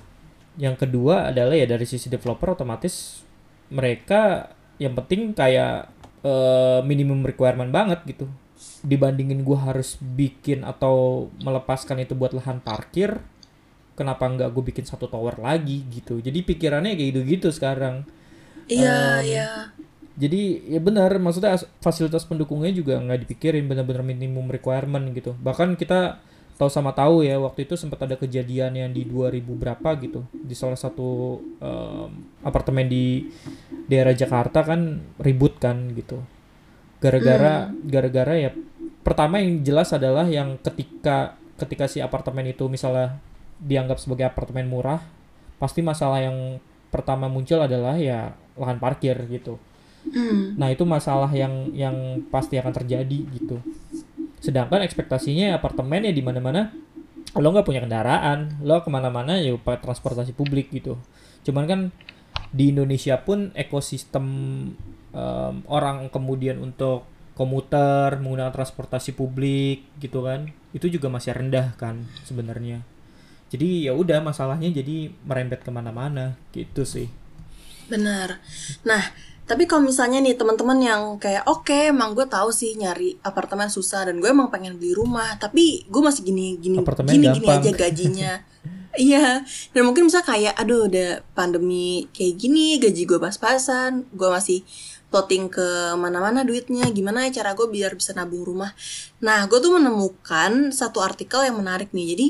Yang 0.57 0.87
kedua 0.87 1.33
adalah 1.33 1.53
ya 1.53 1.65
dari 1.69 1.85
sisi 1.85 2.09
developer 2.09 2.57
otomatis 2.57 3.21
mereka 3.69 4.53
yang 4.77 4.93
penting 4.95 5.33
kayak 5.33 5.89
uh, 6.23 6.79
minimum 6.85 7.25
requirement 7.25 7.73
banget 7.73 8.05
gitu. 8.05 8.25
Dibandingin 8.85 9.41
gue 9.41 9.57
harus 9.57 9.97
bikin 10.01 10.61
atau 10.65 11.27
melepaskan 11.41 12.01
itu 12.01 12.13
buat 12.13 12.33
lahan 12.33 12.61
parkir, 12.61 13.17
kenapa 13.97 14.29
nggak 14.29 14.49
gue 14.53 14.63
bikin 14.73 14.85
satu 14.85 15.09
tower 15.09 15.41
lagi 15.41 15.85
gitu. 15.89 16.21
Jadi 16.21 16.45
pikirannya 16.45 16.93
kayak 16.93 17.09
gitu-gitu 17.17 17.49
sekarang. 17.49 18.05
Iya, 18.69 18.93
um, 18.93 19.25
iya 19.25 19.49
jadi 20.17 20.65
ya 20.65 20.81
benar 20.81 21.13
maksudnya 21.21 21.61
fasilitas 21.77 22.25
pendukungnya 22.25 22.73
juga 22.73 22.97
nggak 22.97 23.21
dipikirin 23.21 23.69
benar-benar 23.69 24.01
minimum 24.01 24.49
requirement 24.49 25.13
gitu. 25.13 25.37
Bahkan 25.37 25.77
kita 25.77 26.17
tahu 26.57 26.73
sama 26.73 26.89
tahu 26.97 27.21
ya 27.21 27.37
waktu 27.37 27.69
itu 27.69 27.77
sempat 27.77 28.01
ada 28.01 28.17
kejadian 28.17 28.73
yang 28.73 28.89
di 28.89 29.05
2000 29.05 29.45
berapa 29.45 29.89
gitu. 30.01 30.25
Di 30.33 30.57
salah 30.57 30.73
satu 30.73 31.37
um, 31.61 32.09
apartemen 32.41 32.89
di 32.89 33.29
daerah 33.85 34.17
Jakarta 34.17 34.65
kan 34.65 35.05
ribut 35.21 35.61
kan 35.61 35.93
gitu. 35.93 36.17
Gara-gara 36.97 37.69
Hmm. 37.69 37.85
gara-gara 37.85 38.33
ya 38.33 38.49
pertama 39.05 39.37
yang 39.37 39.61
jelas 39.61 39.93
adalah 39.93 40.25
yang 40.25 40.57
ketika 40.65 41.37
ketika 41.61 41.85
si 41.85 42.01
apartemen 42.01 42.49
itu 42.49 42.65
misalnya 42.65 43.21
dianggap 43.61 44.01
sebagai 44.01 44.25
apartemen 44.33 44.65
murah 44.65 44.97
pasti 45.61 45.85
masalah 45.85 46.25
yang 46.25 46.57
pertama 46.89 47.29
muncul 47.29 47.61
adalah 47.61 47.97
ya 48.01 48.33
lahan 48.57 48.81
parkir 48.81 49.13
gitu 49.29 49.61
Hmm. 50.13 50.55
Nah 50.55 50.71
itu 50.71 50.83
masalah 50.87 51.29
yang 51.31 51.71
yang 51.75 52.23
pasti 52.31 52.59
akan 52.59 52.73
terjadi 52.73 53.19
gitu. 53.33 53.59
Sedangkan 54.39 54.85
ekspektasinya 54.85 55.57
apartemen 55.57 56.07
ya 56.07 56.13
di 56.13 56.23
mana-mana 56.23 56.71
lo 57.37 57.53
nggak 57.53 57.67
punya 57.67 57.83
kendaraan, 57.83 58.63
lo 58.63 58.81
ke 58.81 58.89
mana-mana 58.89 59.37
ya 59.37 59.53
pakai 59.59 59.83
transportasi 59.83 60.33
publik 60.33 60.73
gitu. 60.73 60.97
Cuman 61.45 61.65
kan 61.67 61.79
di 62.49 62.71
Indonesia 62.71 63.19
pun 63.21 63.51
ekosistem 63.53 64.25
em, 65.11 65.55
orang 65.67 66.07
kemudian 66.09 66.57
untuk 66.63 67.05
komuter 67.37 68.17
menggunakan 68.17 68.49
transportasi 68.49 69.13
publik 69.13 69.85
gitu 70.01 70.25
kan, 70.25 70.49
itu 70.73 70.89
juga 70.89 71.11
masih 71.13 71.37
rendah 71.37 71.77
kan 71.77 72.09
sebenarnya. 72.25 72.81
Jadi 73.47 73.87
ya 73.87 73.93
udah 73.93 74.19
masalahnya 74.19 74.73
jadi 74.73 75.13
merembet 75.23 75.61
ke 75.63 75.69
mana-mana 75.69 76.35
gitu 76.51 76.83
sih. 76.83 77.07
Benar. 77.87 78.43
Nah, 78.83 79.03
tapi 79.47 79.63
kalau 79.63 79.87
misalnya 79.87 80.19
nih 80.19 80.35
teman-teman 80.35 80.75
yang 80.83 81.01
kayak 81.15 81.47
oke, 81.47 81.71
emang 81.71 82.11
gue 82.11 82.27
tahu 82.27 82.51
sih 82.51 82.75
nyari 82.75 83.15
apartemen 83.23 83.71
susah 83.71 84.03
dan 84.11 84.19
gue 84.19 84.27
emang 84.27 84.51
pengen 84.51 84.75
beli 84.75 84.91
rumah, 84.91 85.39
tapi 85.39 85.87
gue 85.87 86.01
masih 86.03 86.27
gini 86.27 86.59
gini 86.59 86.83
Apartemen 86.83 87.15
gini 87.15 87.25
gini 87.31 87.47
gampang. 87.47 87.63
aja 87.63 87.71
gajinya. 87.71 88.33
Iya, 88.97 89.45
dan 89.77 89.85
mungkin 89.85 90.09
bisa 90.09 90.25
kayak 90.25 90.57
aduh 90.57 90.89
udah 90.89 91.21
pandemi 91.37 92.09
kayak 92.17 92.33
gini, 92.33 92.81
gaji 92.81 93.05
gue 93.05 93.21
pas-pasan, 93.21 94.09
gue 94.09 94.25
masih 94.25 94.65
plotting 95.13 95.53
ke 95.53 95.93
mana-mana 95.93 96.41
duitnya, 96.41 96.89
gimana 96.89 97.29
ya 97.29 97.39
cara 97.45 97.53
gue 97.53 97.69
biar 97.69 97.93
bisa 97.93 98.17
nabung 98.17 98.41
rumah. 98.41 98.73
Nah, 99.21 99.45
gue 99.45 99.59
tuh 99.61 99.69
menemukan 99.77 100.73
satu 100.73 101.05
artikel 101.05 101.45
yang 101.45 101.61
menarik 101.61 101.93
nih. 101.93 102.07
Jadi 102.17 102.27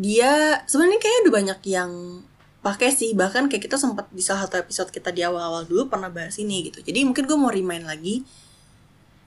dia 0.00 0.64
sebenarnya 0.64 0.96
kayaknya 0.96 1.20
udah 1.28 1.34
banyak 1.36 1.60
yang 1.68 1.90
pakai 2.62 2.94
sih 2.94 3.10
bahkan 3.18 3.50
kayak 3.50 3.66
kita 3.66 3.76
sempat 3.76 4.06
di 4.14 4.22
salah 4.22 4.46
satu 4.46 4.62
episode 4.62 4.94
kita 4.94 5.10
di 5.10 5.26
awal-awal 5.26 5.66
dulu 5.66 5.90
pernah 5.90 6.08
bahas 6.08 6.38
ini 6.38 6.70
gitu. 6.70 6.78
Jadi 6.80 7.02
mungkin 7.02 7.26
gue 7.26 7.38
mau 7.38 7.50
remind 7.50 7.84
lagi 7.84 8.22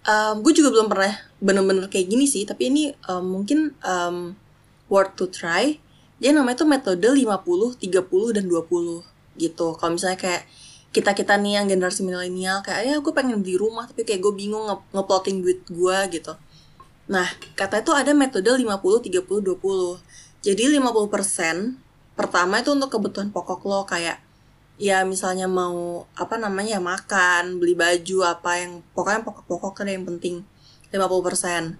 Em, 0.06 0.36
gue 0.46 0.54
juga 0.54 0.70
belum 0.70 0.86
pernah 0.86 1.18
bener-bener 1.42 1.90
kayak 1.90 2.06
gini 2.14 2.30
sih 2.30 2.46
tapi 2.46 2.70
ini 2.70 2.94
em, 2.94 3.26
mungkin 3.26 3.74
em, 3.82 4.38
worth 4.86 5.18
to 5.18 5.26
try. 5.26 5.82
Dia 6.22 6.30
namanya 6.32 6.62
tuh 6.62 6.70
metode 6.70 7.10
50, 7.10 7.26
30, 7.82 8.38
dan 8.38 8.46
20 8.46 9.02
gitu. 9.42 9.68
Kalau 9.76 9.92
misalnya 9.92 10.20
kayak 10.22 10.44
kita-kita 10.94 11.36
nih 11.42 11.60
yang 11.60 11.66
generasi 11.68 12.06
milenial 12.06 12.62
kayak 12.64 12.82
ya 12.88 12.96
gue 13.02 13.14
pengen 13.18 13.42
beli 13.44 13.60
rumah 13.60 13.84
tapi 13.90 14.08
kayak 14.08 14.22
gue 14.24 14.34
bingung 14.38 14.70
nge- 14.70 14.86
ngeplotting 14.94 15.42
duit 15.42 15.60
gue 15.68 15.98
gitu. 16.14 16.34
Nah, 17.10 17.28
kata 17.58 17.82
itu 17.82 17.92
ada 17.92 18.14
metode 18.14 18.48
50 18.54 19.10
30 19.10 19.26
20. 19.42 20.46
Jadi 20.46 20.64
50% 20.78 21.85
pertama 22.16 22.64
itu 22.64 22.72
untuk 22.72 22.90
kebutuhan 22.92 23.30
pokok 23.30 23.62
lo 23.68 23.84
kayak 23.84 24.24
ya 24.76 25.08
misalnya 25.08 25.48
mau 25.48 26.04
apa 26.20 26.36
namanya 26.36 26.80
ya 26.80 26.82
makan, 26.84 27.60
beli 27.64 27.76
baju 27.76 28.18
apa 28.28 28.60
yang 28.60 28.84
pokoknya 28.92 29.24
pokok-pokok 29.24 29.84
kan 29.84 29.88
yang 29.88 30.04
penting 30.04 30.44
50%. 30.92 31.80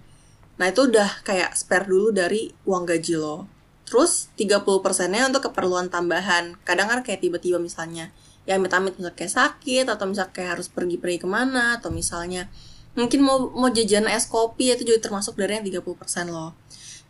Nah, 0.56 0.66
itu 0.72 0.80
udah 0.88 1.20
kayak 1.20 1.52
spare 1.52 1.84
dulu 1.84 2.12
dari 2.12 2.48
uang 2.64 2.88
gaji 2.88 3.20
lo. 3.20 3.44
Terus 3.84 4.32
30%-nya 4.40 5.28
untuk 5.28 5.52
keperluan 5.52 5.92
tambahan. 5.92 6.56
Kadang 6.64 6.88
kan 6.88 7.00
kayak 7.04 7.20
tiba-tiba 7.20 7.60
misalnya 7.60 8.10
ya 8.48 8.56
amit-amit 8.56 8.96
misalnya 8.96 9.18
kayak 9.18 9.34
sakit 9.34 9.84
atau 9.90 10.06
misalnya 10.06 10.32
kayak 10.32 10.50
harus 10.58 10.70
pergi-pergi 10.70 11.18
ke 11.18 11.28
mana 11.28 11.82
atau 11.82 11.90
misalnya 11.90 12.46
mungkin 12.94 13.26
mau 13.26 13.50
mau 13.50 13.68
jajan 13.68 14.06
es 14.06 14.30
kopi 14.30 14.70
itu 14.70 14.86
juga 14.86 15.10
termasuk 15.10 15.36
dari 15.36 15.60
yang 15.60 15.66
30% 15.82 16.30
loh. 16.32 16.56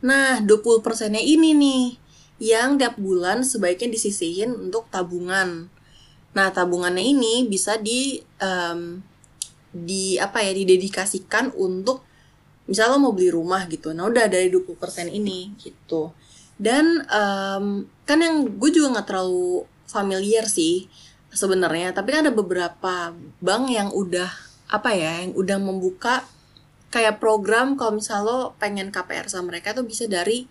Nah, 0.03 0.43
20 0.43 0.85
persennya 0.85 1.23
ini 1.23 1.55
nih 1.55 2.06
yang 2.37 2.77
tiap 2.77 3.01
bulan 3.01 3.41
sebaiknya 3.41 3.97
disisihin 3.97 4.53
untuk 4.69 4.89
tabungan. 4.93 5.73
Nah, 6.37 6.49
tabungannya 6.53 7.01
ini 7.01 7.49
bisa 7.49 7.81
di 7.81 8.21
em, 8.41 9.01
di 9.73 10.21
apa 10.21 10.45
ya 10.45 10.53
didedikasikan 10.53 11.57
untuk 11.57 12.05
misalnya 12.69 12.97
lo 12.97 13.09
mau 13.09 13.15
beli 13.17 13.33
rumah 13.33 13.65
gitu. 13.73 13.97
Nah, 13.97 14.09
udah 14.09 14.29
dari 14.29 14.53
20% 14.53 15.09
ini 15.09 15.57
gitu. 15.57 16.13
Dan 16.61 17.05
em, 17.09 17.89
kan 18.05 18.19
yang 18.21 18.45
gue 18.61 18.71
juga 18.73 19.01
nggak 19.01 19.09
terlalu 19.09 19.65
familiar 19.89 20.45
sih 20.45 20.89
sebenarnya, 21.33 21.93
tapi 21.93 22.17
kan 22.17 22.29
ada 22.29 22.33
beberapa 22.33 23.13
bank 23.41 23.65
yang 23.73 23.89
udah 23.93 24.29
apa 24.73 24.93
ya, 24.93 25.25
yang 25.25 25.33
udah 25.37 25.59
membuka 25.61 26.25
kayak 26.93 27.21
program 27.21 27.77
kalau 27.77 28.01
misal 28.01 28.25
lo 28.25 28.41
pengen 28.57 28.89
KPR 28.89 29.29
sama 29.29 29.53
mereka 29.53 29.77
tuh 29.77 29.85
bisa 29.85 30.09
dari 30.09 30.49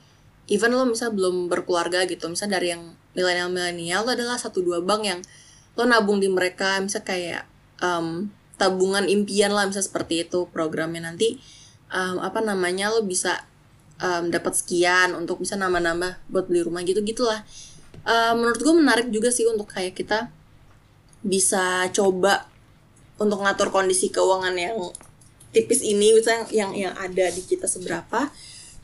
even 0.48 0.74
lo 0.74 0.86
misal 0.86 1.12
belum 1.12 1.50
berkeluarga 1.50 2.06
gitu 2.06 2.30
misal 2.30 2.52
dari 2.52 2.74
yang 2.74 2.94
milenial 3.18 3.50
milenial 3.50 4.06
lo 4.06 4.14
adalah 4.14 4.38
satu 4.38 4.62
dua 4.62 4.84
bank 4.84 5.02
yang 5.06 5.20
lo 5.76 5.84
nabung 5.84 6.24
di 6.24 6.32
mereka 6.32 6.80
misal 6.80 7.04
kayak 7.04 7.44
em, 7.84 8.32
tabungan 8.56 9.04
impian 9.12 9.52
lah 9.52 9.68
misal 9.68 9.84
seperti 9.84 10.24
itu 10.28 10.48
programnya. 10.50 11.12
Nanti 11.12 11.36
em, 11.92 12.16
apa 12.24 12.40
namanya 12.40 12.92
lo 12.96 13.04
bisa 13.04 13.44
em, 14.00 14.32
dapat 14.32 14.56
sekian 14.56 15.12
untuk 15.14 15.44
bisa 15.44 15.60
nambah-nambah 15.60 16.32
buat 16.32 16.48
beli 16.48 16.64
rumah 16.64 16.82
gitu 16.88 17.04
gitulah. 17.04 17.44
Eh, 18.06 18.34
menurut 18.38 18.62
gue 18.62 18.76
menarik 18.78 19.08
juga 19.10 19.34
sih 19.34 19.50
untuk 19.50 19.66
kayak 19.74 19.98
kita 19.98 20.30
bisa 21.26 21.90
coba 21.90 22.46
untuk 23.18 23.42
ngatur 23.42 23.74
kondisi 23.74 24.14
keuangan 24.14 24.54
yang 24.54 24.78
tipis 25.50 25.82
ini 25.82 26.14
misalnya 26.14 26.46
yang 26.54 26.72
yang 26.78 26.94
ada 26.94 27.34
di 27.34 27.42
kita 27.42 27.66
seberapa 27.66 28.30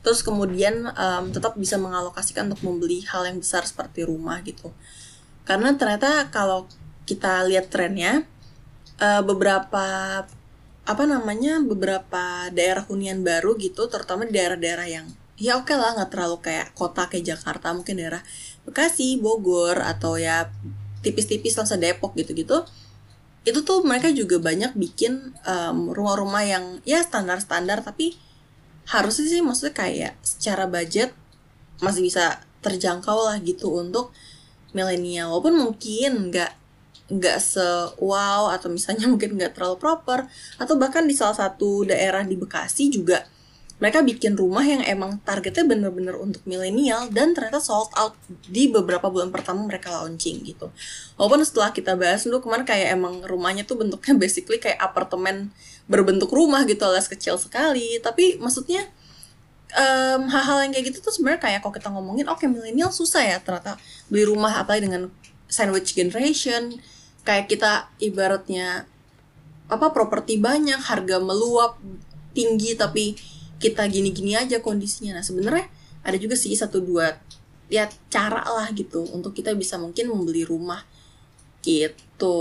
terus 0.02 0.20
kemudian 0.26 0.90
em, 0.92 1.24
tetap 1.30 1.54
bisa 1.54 1.78
mengalokasikan 1.78 2.50
untuk 2.50 2.62
membeli 2.66 3.06
hal 3.06 3.26
yang 3.26 3.38
besar 3.38 3.62
seperti 3.62 4.02
rumah 4.06 4.42
gitu. 4.42 4.74
Karena 5.46 5.74
ternyata 5.74 6.30
kalau 6.34 6.66
kita 7.06 7.46
lihat 7.46 7.70
trennya 7.70 8.26
eh, 8.98 9.22
beberapa 9.22 9.86
apa 10.82 11.04
namanya 11.06 11.62
beberapa 11.62 12.50
daerah 12.50 12.82
hunian 12.82 13.22
baru 13.22 13.54
gitu 13.54 13.86
terutama 13.86 14.26
daerah-daerah 14.26 14.86
yang 14.90 15.06
ya 15.38 15.54
oke 15.54 15.70
lah 15.70 15.94
nggak 15.94 16.10
terlalu 16.10 16.42
kayak 16.42 16.74
kota 16.74 17.06
kayak 17.06 17.38
Jakarta 17.38 17.70
mungkin 17.70 18.02
daerah 18.02 18.22
Bekasi 18.66 19.22
Bogor 19.22 19.78
atau 19.78 20.18
ya 20.18 20.50
tipis-tipis 21.06 21.54
langsung 21.54 21.78
Depok 21.78 22.18
gitu-gitu 22.18 22.66
itu 23.42 23.58
tuh 23.66 23.82
mereka 23.82 24.10
juga 24.14 24.38
banyak 24.38 24.74
bikin 24.74 25.34
rumah-rumah 25.94 26.42
yang 26.46 26.64
ya 26.86 27.02
standar-standar 27.02 27.82
tapi 27.82 28.14
harusnya 28.88 29.26
sih 29.30 29.40
maksudnya 29.44 29.74
kayak 29.74 30.12
secara 30.22 30.66
budget 30.66 31.14
masih 31.82 32.02
bisa 32.02 32.42
terjangkau 32.62 33.26
lah 33.26 33.36
gitu 33.42 33.70
untuk 33.74 34.14
milenial. 34.72 35.34
Walaupun 35.34 35.54
mungkin 35.58 36.30
nggak 36.30 36.52
nggak 37.12 37.38
se 37.42 37.66
wow 38.00 38.48
atau 38.48 38.72
misalnya 38.72 39.04
mungkin 39.12 39.36
nggak 39.36 39.58
terlalu 39.58 39.76
proper 39.76 40.26
atau 40.56 40.74
bahkan 40.80 41.04
di 41.04 41.12
salah 41.12 41.36
satu 41.36 41.84
daerah 41.84 42.24
di 42.24 42.38
Bekasi 42.38 42.88
juga 42.88 43.26
mereka 43.82 43.98
bikin 43.98 44.38
rumah 44.38 44.62
yang 44.62 44.78
emang 44.86 45.18
targetnya 45.26 45.66
bener-bener 45.66 46.14
untuk 46.14 46.46
milenial 46.46 47.10
dan 47.10 47.34
ternyata 47.34 47.58
sold 47.58 47.90
out 47.98 48.14
di 48.46 48.70
beberapa 48.70 49.10
bulan 49.10 49.34
pertama 49.34 49.66
mereka 49.66 49.90
launching 49.90 50.38
gitu. 50.46 50.70
Walaupun 51.18 51.42
setelah 51.42 51.74
kita 51.74 51.98
bahas 51.98 52.22
dulu 52.22 52.46
kemarin 52.46 52.62
kayak 52.62 52.94
emang 52.94 53.26
rumahnya 53.26 53.66
tuh 53.66 53.82
bentuknya 53.82 54.14
basically 54.14 54.62
kayak 54.62 54.78
apartemen 54.78 55.50
berbentuk 55.90 56.30
rumah 56.30 56.62
gitu 56.62 56.86
alias 56.86 57.10
kecil 57.10 57.34
sekali. 57.42 57.98
Tapi 57.98 58.38
maksudnya 58.38 58.86
em, 59.74 60.30
hal-hal 60.30 60.62
yang 60.62 60.72
kayak 60.78 60.86
gitu 60.94 60.98
tuh 61.02 61.12
sebenarnya 61.18 61.42
kayak 61.42 61.58
kalau 61.66 61.74
kita 61.74 61.88
ngomongin 61.90 62.30
oke 62.30 62.46
milenial 62.46 62.94
susah 62.94 63.26
ya 63.26 63.42
ternyata 63.42 63.80
beli 64.06 64.30
rumah 64.30 64.62
apalagi 64.62 64.86
dengan 64.86 65.10
sandwich 65.50 65.98
generation 65.98 66.78
kayak 67.26 67.50
kita 67.50 67.90
ibaratnya 67.98 68.86
apa 69.66 69.90
properti 69.90 70.38
banyak 70.38 70.78
harga 70.78 71.18
meluap 71.18 71.82
tinggi 72.36 72.76
tapi 72.76 73.16
kita 73.62 73.86
gini-gini 73.86 74.34
aja 74.34 74.58
kondisinya. 74.58 75.14
Nah 75.14 75.24
sebenarnya 75.24 75.70
ada 76.02 76.18
juga 76.18 76.34
sih 76.34 76.50
satu 76.58 76.82
dua 76.82 77.14
ya 77.70 77.86
cara 78.10 78.42
lah 78.42 78.68
gitu 78.74 79.06
untuk 79.14 79.32
kita 79.32 79.54
bisa 79.54 79.78
mungkin 79.78 80.10
membeli 80.10 80.42
rumah 80.42 80.82
gitu. 81.62 82.36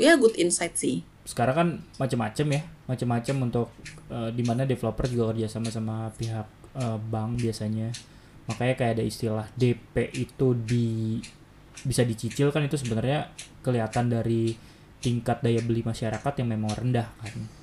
Ya 0.00 0.16
good 0.16 0.40
insight 0.40 0.80
sih. 0.80 1.04
Sekarang 1.28 1.54
kan 1.54 1.68
macam-macam 2.00 2.46
ya 2.56 2.62
macam-macam 2.88 3.36
untuk 3.52 3.68
eh, 4.08 4.30
di 4.32 4.42
mana 4.42 4.64
developer 4.64 5.06
juga 5.06 5.36
kerja 5.36 5.46
sama 5.52 5.68
sama 5.68 6.08
pihak 6.16 6.48
eh, 6.80 6.98
bank 6.98 7.44
biasanya. 7.44 7.92
Makanya 8.48 8.74
kayak 8.74 8.92
ada 8.98 9.04
istilah 9.04 9.46
DP 9.54 9.94
itu 10.16 10.48
di 10.56 11.20
bisa 11.84 12.02
dicicil 12.02 12.48
kan 12.54 12.64
itu 12.64 12.80
sebenarnya 12.80 13.30
kelihatan 13.60 14.10
dari 14.10 14.54
tingkat 15.02 15.42
daya 15.42 15.58
beli 15.66 15.82
masyarakat 15.82 16.32
yang 16.38 16.48
memang 16.54 16.70
rendah 16.78 17.10
kan 17.18 17.61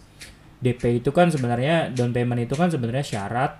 DP 0.59 1.03
itu 1.03 1.09
kan 1.15 1.31
sebenarnya 1.31 1.91
down 1.95 2.11
payment 2.11 2.43
itu 2.43 2.55
kan 2.55 2.67
sebenarnya 2.67 3.05
syarat 3.05 3.59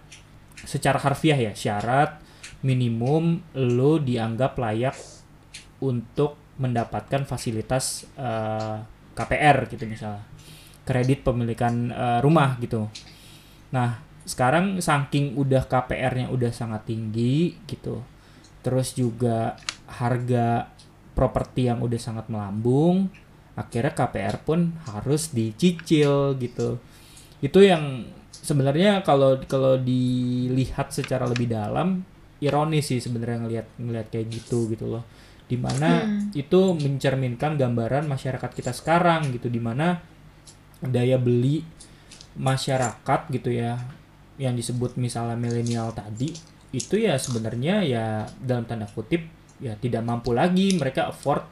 secara 0.68 1.00
harfiah 1.00 1.40
ya 1.40 1.54
syarat 1.56 2.20
minimum 2.60 3.40
lo 3.56 4.04
dianggap 4.04 4.60
layak 4.60 4.96
untuk 5.80 6.36
mendapatkan 6.60 7.24
fasilitas 7.24 8.04
uh, 8.20 8.84
KPR 9.16 9.72
gitu 9.72 9.88
misalnya. 9.88 10.28
Kredit 10.84 11.24
pemilikan 11.24 11.88
uh, 11.96 12.20
rumah 12.20 12.60
gitu. 12.60 12.92
Nah 13.72 14.04
sekarang 14.30 14.78
saking 14.78 15.34
udah 15.40 15.66
KPR-nya 15.66 16.30
udah 16.30 16.52
sangat 16.54 16.86
tinggi 16.86 17.58
gitu 17.66 18.04
terus 18.62 18.94
juga 18.94 19.58
harga 19.90 20.70
properti 21.18 21.66
yang 21.66 21.82
udah 21.82 21.98
sangat 21.98 22.30
melambung 22.30 23.10
akhirnya 23.60 23.92
KPR 23.92 24.40
pun 24.48 24.72
harus 24.88 25.36
dicicil 25.36 26.40
gitu. 26.40 26.80
Itu 27.44 27.60
yang 27.60 28.08
sebenarnya 28.32 29.04
kalau 29.04 29.36
kalau 29.44 29.76
dilihat 29.76 30.96
secara 30.96 31.28
lebih 31.28 31.52
dalam 31.52 32.08
ironis 32.40 32.88
sih 32.88 33.04
sebenarnya 33.04 33.44
ngelihat 33.44 33.68
ngelihat 33.76 34.08
kayak 34.08 34.28
gitu 34.32 34.72
gitu 34.72 34.88
loh. 34.88 35.04
Di 35.50 35.60
mana 35.60 36.08
hmm. 36.08 36.40
itu 36.40 36.80
mencerminkan 36.80 37.60
gambaran 37.60 38.08
masyarakat 38.08 38.52
kita 38.56 38.72
sekarang 38.72 39.28
gitu. 39.36 39.52
Di 39.52 39.60
mana 39.60 40.00
daya 40.80 41.20
beli 41.20 41.60
masyarakat 42.40 43.28
gitu 43.36 43.52
ya 43.52 43.76
yang 44.40 44.56
disebut 44.56 44.96
misalnya 44.96 45.36
milenial 45.36 45.92
tadi 45.92 46.32
itu 46.72 46.96
ya 46.96 47.20
sebenarnya 47.20 47.84
ya 47.84 48.24
dalam 48.40 48.64
tanda 48.64 48.88
kutip 48.88 49.28
ya 49.60 49.76
tidak 49.76 50.06
mampu 50.08 50.32
lagi 50.32 50.80
mereka 50.80 51.12
afford 51.12 51.44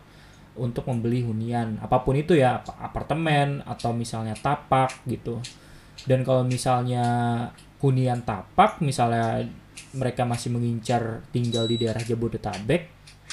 untuk 0.57 0.89
membeli 0.89 1.23
hunian 1.23 1.77
apa 1.79 2.01
pun 2.01 2.17
itu 2.17 2.33
ya 2.33 2.61
apartemen 2.81 3.61
atau 3.63 3.93
misalnya 3.93 4.33
tapak 4.33 5.05
gitu. 5.05 5.39
Dan 6.05 6.21
kalau 6.25 6.45
misalnya 6.45 7.05
hunian 7.81 8.25
tapak 8.25 8.81
misalnya 8.81 9.45
mereka 9.93 10.25
masih 10.25 10.53
mengincar 10.53 11.25
tinggal 11.29 11.69
di 11.69 11.77
daerah 11.77 12.01
Jabodetabek 12.01 12.89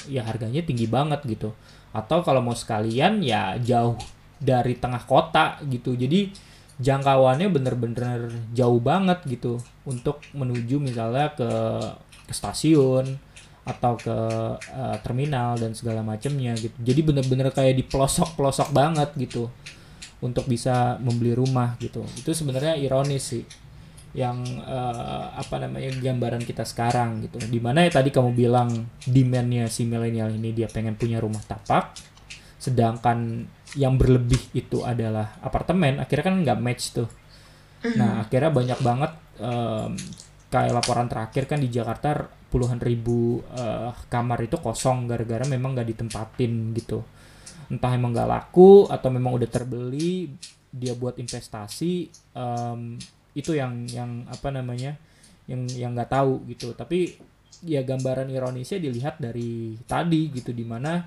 ya 0.09 0.25
harganya 0.25 0.61
tinggi 0.61 0.87
banget 0.87 1.25
gitu. 1.25 1.53
Atau 1.95 2.21
kalau 2.21 2.43
mau 2.45 2.57
sekalian 2.57 3.25
ya 3.25 3.57
jauh 3.61 3.97
dari 4.39 4.77
tengah 4.77 5.03
kota 5.09 5.61
gitu. 5.67 5.97
Jadi 5.97 6.31
jangkauannya 6.83 7.49
bener-bener 7.55 8.35
jauh 8.51 8.83
banget 8.83 9.23
gitu 9.31 9.63
untuk 9.87 10.19
menuju 10.35 10.83
misalnya 10.83 11.31
ke, 11.39 11.51
ke 12.27 12.35
stasiun 12.35 13.15
atau 13.65 13.97
ke 13.97 14.17
uh, 14.61 14.97
terminal 15.01 15.57
dan 15.57 15.73
segala 15.73 16.05
macamnya 16.05 16.53
gitu. 16.57 16.77
Jadi 16.85 17.01
bener-bener 17.01 17.49
kayak 17.49 17.75
di 17.81 17.85
pelosok-pelosok 17.85 18.69
banget 18.77 19.11
gitu 19.17 19.49
untuk 20.21 20.45
bisa 20.49 21.01
membeli 21.01 21.33
rumah 21.33 21.77
gitu. 21.81 22.05
Itu 22.17 22.37
sebenarnya 22.37 22.77
ironis 22.77 23.25
sih 23.25 23.45
yang 24.15 24.47
uh, 24.63 25.35
apa 25.35 25.59
namanya 25.59 25.91
gambaran 25.99 26.45
kita 26.45 26.63
sekarang 26.63 27.25
gitu. 27.25 27.41
Di 27.41 27.59
mana 27.59 27.83
ya 27.89 27.91
tadi 27.99 28.13
kamu 28.13 28.37
bilang 28.37 28.69
demandnya 29.09 29.67
si 29.73 29.89
milenial 29.89 30.31
ini 30.31 30.53
dia 30.53 30.69
pengen 30.69 30.95
punya 30.95 31.19
rumah 31.19 31.43
tapak, 31.43 31.97
sedangkan 32.65 33.49
yang 33.77 33.99
berlebih 33.99 34.41
itu 34.55 34.81
adalah 34.87 35.37
apartemen 35.43 35.99
akhirnya 35.99 36.25
kan 36.25 36.37
nggak 36.41 36.61
match 36.63 36.95
tuh 36.95 37.09
mm-hmm. 37.11 37.99
nah 37.99 38.11
akhirnya 38.25 38.51
banyak 38.55 38.81
banget 38.81 39.13
um, 39.43 39.93
kayak 40.49 40.73
laporan 40.73 41.11
terakhir 41.11 41.45
kan 41.51 41.59
di 41.59 41.69
Jakarta 41.69 42.31
puluhan 42.55 42.79
ribu 42.79 43.43
uh, 43.51 43.91
kamar 44.07 44.47
itu 44.47 44.55
kosong 44.63 45.11
gara-gara 45.11 45.43
memang 45.43 45.75
nggak 45.75 45.91
ditempatin 45.91 46.71
gitu. 46.79 47.03
Entah 47.67 47.91
emang 47.91 48.15
nggak 48.15 48.31
laku 48.31 48.87
atau 48.87 49.11
memang 49.11 49.35
udah 49.35 49.51
terbeli 49.51 50.31
dia 50.71 50.95
buat 50.95 51.19
investasi 51.19 52.15
um, 52.39 52.95
itu 53.35 53.59
yang 53.59 53.91
yang 53.91 54.23
apa 54.31 54.55
namanya 54.55 54.95
yang 55.51 55.67
yang 55.75 55.91
nggak 55.99 56.15
tahu 56.15 56.47
gitu. 56.47 56.79
Tapi 56.79 57.19
ya 57.67 57.83
gambaran 57.83 58.31
ironisnya 58.31 58.79
dilihat 58.79 59.19
dari 59.19 59.75
tadi 59.91 60.31
gitu 60.31 60.55
di 60.55 60.63
mana 60.63 61.03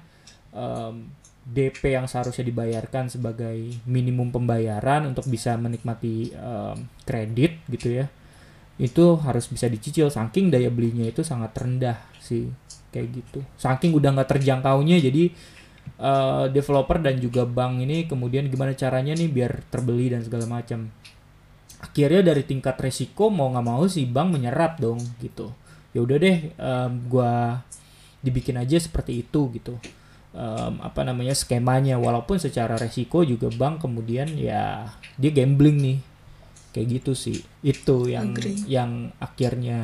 um, 0.51 1.07
DP 1.47 1.95
yang 1.95 2.11
seharusnya 2.11 2.43
dibayarkan 2.43 3.07
sebagai 3.07 3.55
minimum 3.87 4.35
pembayaran 4.35 5.07
untuk 5.07 5.31
bisa 5.31 5.55
menikmati 5.55 6.35
um, 6.35 6.91
kredit 7.07 7.63
gitu 7.71 8.03
ya 8.03 8.11
itu 8.77 9.17
harus 9.25 9.49
bisa 9.49 9.65
dicicil. 9.65 10.13
Saking 10.13 10.53
daya 10.53 10.69
belinya 10.69 11.05
itu 11.05 11.25
sangat 11.25 11.53
rendah 11.57 11.97
sih 12.21 12.49
kayak 12.93 13.07
gitu. 13.13 13.39
Saking 13.57 13.93
udah 13.97 14.13
nggak 14.13 14.29
terjangkaunya 14.37 15.01
jadi 15.01 15.33
uh, 15.97 16.45
developer 16.49 17.01
dan 17.01 17.17
juga 17.17 17.43
bank 17.43 17.81
ini 17.81 18.05
kemudian 18.05 18.45
gimana 18.47 18.77
caranya 18.77 19.17
nih 19.17 19.29
biar 19.29 19.65
terbeli 19.73 20.13
dan 20.13 20.21
segala 20.21 20.45
macam. 20.45 20.89
Akhirnya 21.77 22.33
dari 22.33 22.41
tingkat 22.45 22.77
resiko 22.81 23.29
mau 23.29 23.53
nggak 23.53 23.65
mau 23.65 23.85
si 23.85 24.05
bank 24.05 24.37
menyerap 24.37 24.81
dong 24.81 25.01
gitu. 25.21 25.53
Ya 25.93 25.99
udah 26.05 26.17
deh 26.17 26.37
um, 26.57 26.91
gua 27.09 27.61
dibikin 28.21 28.57
aja 28.57 28.77
seperti 28.77 29.25
itu 29.25 29.49
gitu. 29.57 29.77
Um, 30.37 30.81
apa 30.85 31.01
namanya 31.01 31.33
skemanya. 31.33 31.97
Walaupun 31.97 32.37
secara 32.37 32.77
resiko 32.77 33.25
juga 33.25 33.49
bank 33.49 33.85
kemudian 33.85 34.37
ya 34.37 34.89
dia 35.17 35.31
gambling 35.33 35.77
nih 35.81 35.97
kayak 36.75 37.01
gitu 37.01 37.11
sih 37.17 37.39
itu 37.63 38.11
yang 38.11 38.33
Agree. 38.35 38.59
yang 38.67 39.11
akhirnya 39.17 39.79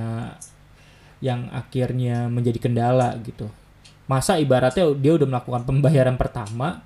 yang 1.24 1.48
akhirnya 1.56 2.28
menjadi 2.28 2.60
kendala 2.60 3.16
gitu 3.24 3.48
masa 4.08 4.36
ibaratnya 4.36 4.92
dia 5.00 5.16
udah 5.16 5.28
melakukan 5.28 5.64
pembayaran 5.64 6.20
pertama 6.20 6.84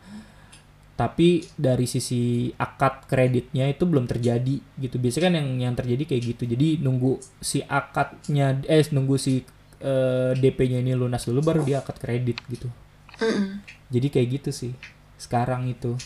tapi 0.98 1.46
dari 1.54 1.86
sisi 1.86 2.50
akad 2.58 3.06
kreditnya 3.06 3.70
itu 3.70 3.86
belum 3.86 4.10
terjadi 4.10 4.58
gitu 4.82 4.98
biasanya 4.98 5.24
kan 5.30 5.34
yang 5.38 5.50
yang 5.70 5.74
terjadi 5.78 6.04
kayak 6.10 6.24
gitu 6.34 6.44
jadi 6.50 6.82
nunggu 6.82 7.22
si 7.38 7.62
akadnya 7.66 8.62
eh 8.66 8.82
nunggu 8.90 9.16
si 9.22 9.46
eh, 9.82 10.32
DP-nya 10.34 10.82
ini 10.82 10.98
lunas 10.98 11.22
dulu 11.26 11.42
baru 11.46 11.62
dia 11.62 11.86
akad 11.86 12.02
kredit 12.02 12.42
gitu 12.50 12.70
Mm-mm. 13.18 13.66
Jadi 13.90 14.08
kayak 14.14 14.28
gitu 14.42 14.50
sih 14.54 14.74
sekarang 15.18 15.66
itu. 15.70 15.98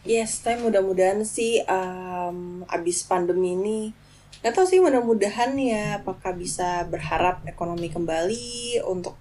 Yes, 0.00 0.40
tapi 0.40 0.64
mudah-mudahan 0.64 1.20
sih 1.28 1.60
um, 1.68 2.64
abis 2.72 3.04
pandemi 3.04 3.52
ini 3.52 3.80
nggak 4.40 4.56
tahu 4.56 4.64
sih 4.64 4.80
mudah-mudahan 4.80 5.52
ya 5.60 6.00
apakah 6.00 6.32
bisa 6.32 6.88
berharap 6.88 7.44
ekonomi 7.44 7.92
kembali 7.92 8.80
untuk 8.88 9.20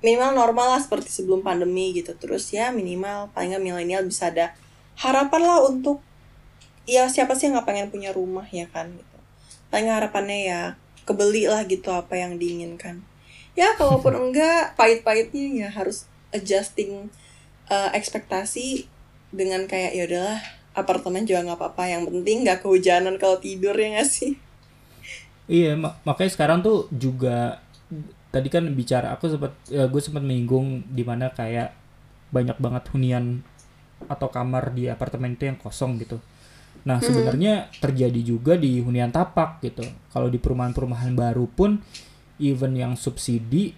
minimal 0.00 0.32
normal 0.32 0.76
lah 0.76 0.80
seperti 0.80 1.12
sebelum 1.12 1.44
pandemi 1.44 1.92
gitu. 1.92 2.16
Terus 2.16 2.48
ya 2.48 2.72
minimal 2.72 3.28
paling 3.36 3.52
nggak 3.52 3.60
milenial 3.60 4.02
bisa 4.08 4.32
ada 4.32 4.56
harapan 4.96 5.44
lah 5.44 5.68
untuk 5.68 6.00
ya 6.88 7.04
siapa 7.12 7.36
sih 7.36 7.52
yang 7.52 7.60
nggak 7.60 7.68
pengen 7.68 7.88
punya 7.92 8.10
rumah 8.16 8.48
ya 8.48 8.64
kan 8.72 8.88
gitu. 8.96 9.18
Paling 9.68 9.92
harapannya 9.92 10.38
ya 10.48 10.60
kebeli 11.04 11.44
lah 11.44 11.68
gitu 11.68 11.92
apa 11.92 12.16
yang 12.16 12.40
diinginkan. 12.40 13.04
Ya 13.52 13.76
kalaupun 13.76 14.16
enggak 14.24 14.72
pahit-pahitnya 14.80 15.68
ya 15.68 15.68
harus 15.68 16.08
adjusting 16.32 17.12
uh, 17.68 17.92
ekspektasi 17.92 18.88
dengan 19.30 19.66
kayak 19.66 19.94
ya 19.94 20.04
udahlah 20.06 20.40
apartemen 20.74 21.26
juga 21.26 21.46
nggak 21.46 21.58
apa-apa 21.58 21.84
yang 21.86 22.02
penting 22.06 22.46
nggak 22.46 22.62
kehujanan 22.62 23.14
kalau 23.18 23.38
tidur 23.38 23.74
ya 23.74 23.98
nggak 23.98 24.08
sih? 24.10 24.38
Iya 25.50 25.74
mak 25.74 26.02
makanya 26.06 26.30
sekarang 26.30 26.58
tuh 26.62 26.86
juga 26.94 27.58
tadi 28.30 28.46
kan 28.46 28.62
bicara 28.70 29.10
aku 29.18 29.26
sempat 29.26 29.52
ya, 29.66 29.90
gue 29.90 30.02
sempat 30.02 30.22
menyinggung 30.22 30.86
di 30.86 31.02
mana 31.02 31.34
kayak 31.34 31.74
banyak 32.30 32.54
banget 32.62 32.84
hunian 32.94 33.42
atau 34.06 34.30
kamar 34.30 34.70
di 34.70 34.86
apartemen 34.86 35.34
itu 35.34 35.50
yang 35.50 35.58
kosong 35.58 35.98
gitu. 35.98 36.22
Nah 36.86 37.02
hmm. 37.02 37.06
sebenarnya 37.06 37.52
terjadi 37.82 38.20
juga 38.22 38.54
di 38.54 38.78
hunian 38.78 39.10
tapak 39.10 39.58
gitu. 39.66 39.82
Kalau 40.14 40.30
di 40.30 40.38
perumahan-perumahan 40.38 41.12
baru 41.18 41.50
pun 41.50 41.82
even 42.38 42.78
yang 42.78 42.94
subsidi 42.94 43.74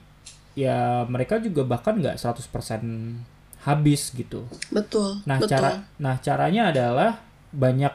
ya 0.52 1.08
mereka 1.08 1.40
juga 1.40 1.64
bahkan 1.64 1.96
nggak 1.96 2.20
100% 2.20 3.31
habis 3.62 4.10
gitu. 4.10 4.44
Betul. 4.68 5.22
Nah, 5.24 5.38
betul. 5.38 5.50
cara 5.54 5.70
nah 5.98 6.18
caranya 6.18 6.74
adalah 6.74 7.22
banyak 7.54 7.94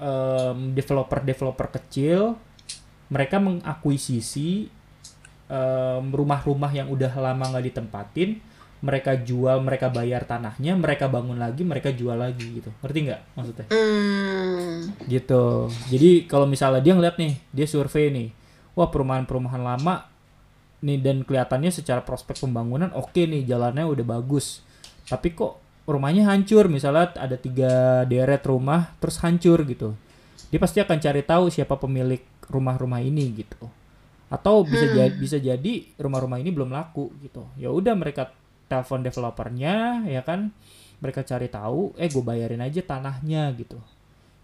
um, 0.00 0.74
developer-developer 0.74 1.68
kecil 1.78 2.34
mereka 3.08 3.40
mengakuisisi 3.40 4.68
um, 5.48 6.04
rumah-rumah 6.12 6.68
yang 6.72 6.92
udah 6.92 7.08
lama 7.16 7.56
nggak 7.56 7.66
ditempatin, 7.72 8.36
mereka 8.84 9.16
jual, 9.16 9.64
mereka 9.64 9.88
bayar 9.88 10.28
tanahnya, 10.28 10.76
mereka 10.76 11.08
bangun 11.08 11.40
lagi, 11.40 11.64
mereka 11.64 11.88
jual 11.88 12.14
lagi 12.14 12.60
gitu. 12.60 12.70
Ngerti 12.84 12.98
nggak 13.08 13.20
maksudnya? 13.32 13.66
Mm. 13.72 15.08
Gitu. 15.08 15.44
Jadi 15.88 16.10
kalau 16.28 16.44
misalnya 16.44 16.84
dia 16.84 16.94
ngeliat 16.94 17.16
nih, 17.16 17.32
dia 17.48 17.66
survei 17.66 18.12
nih, 18.12 18.28
wah 18.76 18.92
perumahan-perumahan 18.92 19.62
lama 19.64 20.06
nih 20.78 21.02
dan 21.02 21.26
kelihatannya 21.26 21.74
secara 21.74 22.06
prospek 22.06 22.38
pembangunan 22.38 22.94
oke 22.94 23.10
okay 23.10 23.26
nih 23.26 23.42
jalannya 23.42 23.82
udah 23.82 24.06
bagus 24.06 24.62
tapi 25.08 25.32
kok 25.32 25.84
rumahnya 25.88 26.28
hancur? 26.28 26.68
Misalnya 26.68 27.16
ada 27.16 27.34
tiga 27.40 28.04
deret 28.04 28.44
rumah 28.44 28.92
terus 29.00 29.16
hancur 29.24 29.64
gitu. 29.64 29.96
Dia 30.52 30.60
pasti 30.60 30.78
akan 30.84 30.96
cari 31.00 31.22
tahu 31.24 31.48
siapa 31.48 31.80
pemilik 31.80 32.20
rumah-rumah 32.48 33.00
ini 33.00 33.32
gitu. 33.36 33.68
Atau 34.28 34.68
bisa 34.68 34.84
hmm. 34.84 34.94
jadi 34.96 35.14
bisa 35.16 35.36
jadi 35.40 35.72
rumah-rumah 35.96 36.38
ini 36.40 36.52
belum 36.52 36.68
laku 36.72 37.12
gitu. 37.24 37.48
Ya 37.56 37.72
udah 37.72 37.96
mereka 37.96 38.32
telepon 38.68 39.00
developernya 39.00 40.04
ya 40.04 40.20
kan? 40.20 40.52
Mereka 41.00 41.24
cari 41.24 41.48
tahu 41.48 41.96
eh 41.96 42.12
gue 42.12 42.22
bayarin 42.22 42.60
aja 42.60 42.84
tanahnya 42.84 43.48
gitu. 43.56 43.80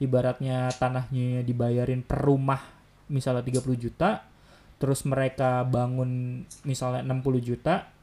Ibaratnya 0.00 0.72
tanahnya 0.81 1.44
dibayarin 1.44 2.00
per 2.00 2.24
rumah 2.24 2.61
misalnya 3.09 3.44
30 3.44 3.77
juta 3.77 4.24
terus 4.81 5.07
mereka 5.07 5.62
bangun 5.64 6.42
misalnya 6.66 7.05
60 7.05 7.40
juta 7.40 7.93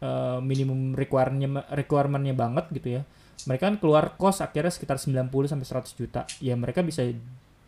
uh, 0.00 0.38
minimum 0.42 0.92
requirementnya 0.96 1.64
requirementnya 1.72 2.34
banget 2.36 2.66
gitu 2.74 2.88
ya. 3.00 3.02
Mereka 3.48 3.62
kan 3.72 3.76
keluar 3.80 4.04
kos 4.20 4.44
akhirnya 4.44 4.68
sekitar 4.68 5.00
90 5.00 5.30
sampai 5.48 5.66
100 5.66 5.96
juta. 6.00 6.22
Ya 6.44 6.52
mereka 6.56 6.84
bisa 6.84 7.04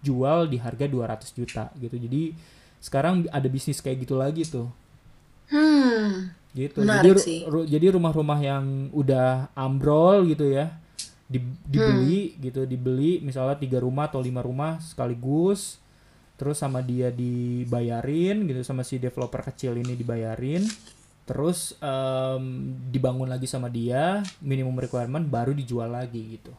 jual 0.02 0.50
di 0.50 0.58
harga 0.60 0.84
200 0.84 1.38
juta 1.38 1.72
gitu. 1.78 1.96
Jadi 1.96 2.34
sekarang 2.82 3.24
ada 3.30 3.48
bisnis 3.48 3.78
kayak 3.80 4.04
gitu 4.04 4.18
lagi 4.18 4.44
tuh. 4.44 4.68
Hmm 5.48 6.32
gitu. 6.52 6.84
Menarik 6.84 7.16
jadi 7.16 7.20
sih. 7.20 7.38
ru- 7.48 7.64
jadi 7.64 7.96
rumah-rumah 7.96 8.38
yang 8.40 8.92
udah 8.92 9.48
ambrol 9.56 10.28
gitu 10.28 10.52
ya 10.52 10.76
di- 11.24 11.56
dibeli 11.64 12.36
gitu. 12.36 12.68
Dibeli 12.68 13.24
misalnya 13.24 13.56
tiga 13.56 13.80
rumah 13.80 14.12
atau 14.12 14.20
lima 14.20 14.44
rumah 14.44 14.76
sekaligus 14.84 15.80
terus 16.36 16.58
sama 16.58 16.82
dia 16.82 17.12
dibayarin 17.14 18.50
gitu 18.50 18.66
sama 18.66 18.82
si 18.82 18.98
developer 18.98 19.46
kecil 19.46 19.78
ini 19.78 19.94
dibayarin 19.94 20.66
terus 21.22 21.78
em, 21.78 22.74
dibangun 22.90 23.30
lagi 23.30 23.46
sama 23.46 23.70
dia 23.70 24.20
minimum 24.42 24.74
requirement 24.74 25.22
baru 25.22 25.54
dijual 25.54 25.94
lagi 25.94 26.38
gitu. 26.38 26.52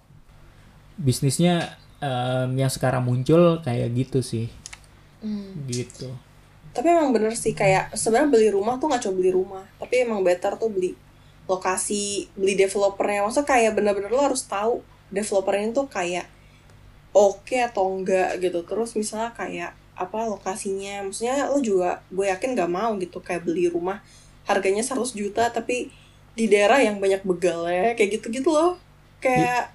Bisnisnya 0.95 1.75
em, 1.99 2.49
yang 2.55 2.71
sekarang 2.71 3.03
muncul 3.03 3.59
kayak 3.61 3.91
gitu 3.93 4.23
sih. 4.23 4.47
Hmm. 5.23 5.55
gitu. 5.71 6.11
Tapi 6.75 6.87
emang 6.91 7.15
bener 7.15 7.31
sih 7.31 7.55
kayak 7.55 7.95
sebenarnya 7.95 8.27
beli 8.27 8.49
rumah 8.51 8.75
tuh 8.75 8.91
nggak 8.91 9.07
cuma 9.07 9.15
beli 9.15 9.31
rumah 9.31 9.63
tapi 9.79 10.03
emang 10.03 10.19
better 10.19 10.59
tuh 10.59 10.67
beli 10.67 10.91
lokasi 11.47 12.27
beli 12.35 12.59
developernya. 12.59 13.23
Maksudnya 13.23 13.47
kayak 13.47 13.71
bener-bener 13.79 14.11
lo 14.11 14.19
harus 14.19 14.43
tahu 14.43 14.83
developernya 15.15 15.71
tuh 15.71 15.87
kayak 15.87 16.27
oke 17.15 17.55
atau 17.55 17.87
enggak 17.95 18.39
gitu. 18.43 18.67
Terus 18.67 18.99
misalnya 18.99 19.31
kayak 19.31 19.71
apa 19.93 20.25
lokasinya 20.25 21.05
maksudnya 21.05 21.45
lo 21.47 21.61
juga 21.61 22.01
gue 22.09 22.25
yakin 22.25 22.57
nggak 22.57 22.71
mau 22.71 22.97
gitu 22.97 23.21
kayak 23.21 23.45
beli 23.45 23.69
rumah 23.69 24.01
harganya 24.43 24.83
100 24.83 25.15
juta 25.15 25.49
tapi 25.49 25.91
di 26.33 26.45
daerah 26.49 26.81
yang 26.81 26.97
banyak 26.97 27.21
begalnya 27.21 27.93
kayak 27.93 28.19
gitu-gitu 28.19 28.49
loh 28.49 28.75
kayak 29.21 29.71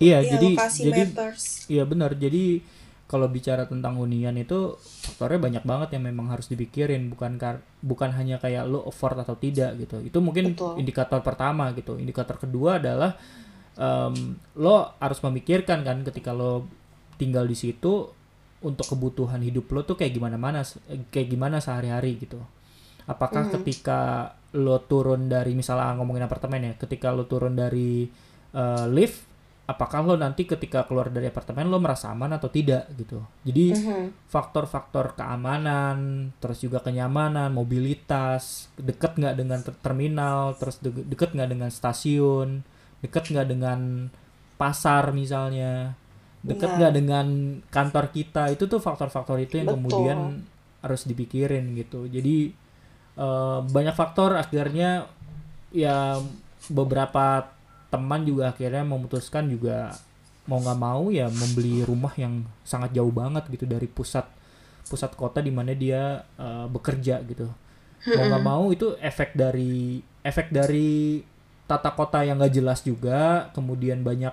iya 0.00 0.24
ya, 0.24 0.34
jadi 0.36 0.48
lokasi 0.56 0.80
jadi 0.88 1.02
matters 1.04 1.44
Iya 1.68 1.84
benar. 1.84 2.16
Jadi 2.16 2.64
kalau 3.08 3.24
bicara 3.28 3.64
tentang 3.64 3.96
hunian 3.96 4.36
itu 4.36 4.76
faktornya 4.80 5.40
banyak 5.40 5.64
banget 5.64 5.88
yang 5.96 6.04
memang 6.12 6.28
harus 6.28 6.48
dipikirin 6.52 7.08
bukan 7.08 7.40
kar 7.40 7.64
bukan 7.80 8.12
hanya 8.12 8.36
kayak 8.36 8.68
lo 8.68 8.84
afford 8.84 9.24
atau 9.24 9.36
tidak 9.36 9.76
gitu. 9.80 10.00
Itu 10.04 10.20
mungkin 10.20 10.52
Betul. 10.56 10.80
indikator 10.80 11.20
pertama 11.24 11.72
gitu. 11.72 11.96
Indikator 11.96 12.36
kedua 12.36 12.76
adalah 12.80 13.16
em, 13.76 14.36
lo 14.60 14.92
harus 15.00 15.20
memikirkan 15.24 15.84
kan 15.84 16.04
ketika 16.04 16.36
lo 16.36 16.68
tinggal 17.16 17.48
di 17.48 17.56
situ 17.56 18.12
untuk 18.58 18.86
kebutuhan 18.90 19.40
hidup 19.40 19.70
lo 19.70 19.86
tuh 19.86 19.94
kayak 19.94 20.12
gimana 20.12 20.36
mana 20.36 20.60
kayak 21.08 21.28
gimana 21.32 21.60
sehari-hari 21.64 22.20
gitu. 22.20 22.40
Apakah 23.08 23.48
Mhm. 23.48 23.52
ketika 23.60 24.00
lo 24.52 24.80
turun 24.84 25.28
dari 25.28 25.52
misalnya 25.52 25.96
ngomongin 25.96 26.24
apartemen 26.24 26.60
ya, 26.60 26.72
ketika 26.76 27.08
lo 27.10 27.24
turun 27.24 27.56
dari 27.56 28.08
eh, 28.48 28.86
lift 28.88 29.28
apakah 29.68 30.00
lo 30.00 30.16
nanti 30.16 30.48
ketika 30.48 30.88
keluar 30.88 31.12
dari 31.12 31.28
apartemen 31.28 31.68
lo 31.68 31.76
merasa 31.76 32.08
aman 32.08 32.32
atau 32.32 32.48
tidak 32.48 32.88
gitu. 32.96 33.20
Jadi 33.44 33.76
Mhm. 33.76 34.04
faktor-faktor 34.24 35.12
keamanan, 35.12 36.32
terus 36.40 36.64
juga 36.64 36.80
kenyamanan, 36.80 37.52
mobilitas, 37.52 38.72
deket 38.80 39.20
nggak 39.20 39.36
dengan 39.36 39.60
ter- 39.60 39.76
terminal, 39.84 40.56
terus 40.56 40.80
de- 40.80 41.04
deket 41.04 41.36
nggak 41.36 41.50
dengan 41.52 41.68
stasiun, 41.68 42.64
deket 43.04 43.28
nggak 43.28 43.44
dengan 43.44 44.08
pasar 44.56 45.12
misalnya, 45.12 45.92
deket 46.40 46.64
Benar. 46.72 46.76
nggak 46.80 46.92
dengan 46.96 47.26
kantor 47.68 48.04
kita, 48.08 48.48
itu 48.48 48.64
tuh 48.64 48.80
faktor-faktor 48.80 49.36
itu 49.36 49.60
yang 49.60 49.68
Betul. 49.68 49.78
kemudian 49.84 50.18
harus 50.80 51.04
dipikirin 51.04 51.76
gitu. 51.76 52.08
Jadi 52.08 52.56
eh, 53.18 53.58
banyak 53.66 53.94
faktor 53.98 54.38
akhirnya 54.38 55.10
ya 55.74 56.22
beberapa 56.70 57.50
teman 57.88 58.24
juga 58.24 58.52
akhirnya 58.52 58.84
memutuskan 58.84 59.48
juga 59.48 59.96
mau 60.48 60.60
nggak 60.64 60.80
mau 60.80 61.12
ya 61.12 61.28
membeli 61.28 61.84
rumah 61.84 62.12
yang 62.16 62.40
sangat 62.64 62.96
jauh 62.96 63.12
banget 63.12 63.44
gitu 63.52 63.68
dari 63.68 63.84
pusat 63.84 64.24
pusat 64.88 65.12
kota 65.12 65.44
di 65.44 65.52
mana 65.52 65.76
dia 65.76 66.24
eh, 66.38 66.66
bekerja 66.70 67.20
gitu. 67.26 67.50
Mau 68.08 68.24
nggak 68.30 68.44
mau 68.44 68.64
itu 68.72 68.96
efek 69.02 69.36
dari 69.36 70.00
efek 70.24 70.48
dari 70.54 71.20
tata 71.68 71.92
kota 71.92 72.24
yang 72.24 72.40
nggak 72.40 72.54
jelas 72.56 72.80
juga 72.80 73.52
kemudian 73.52 74.00
banyak 74.00 74.32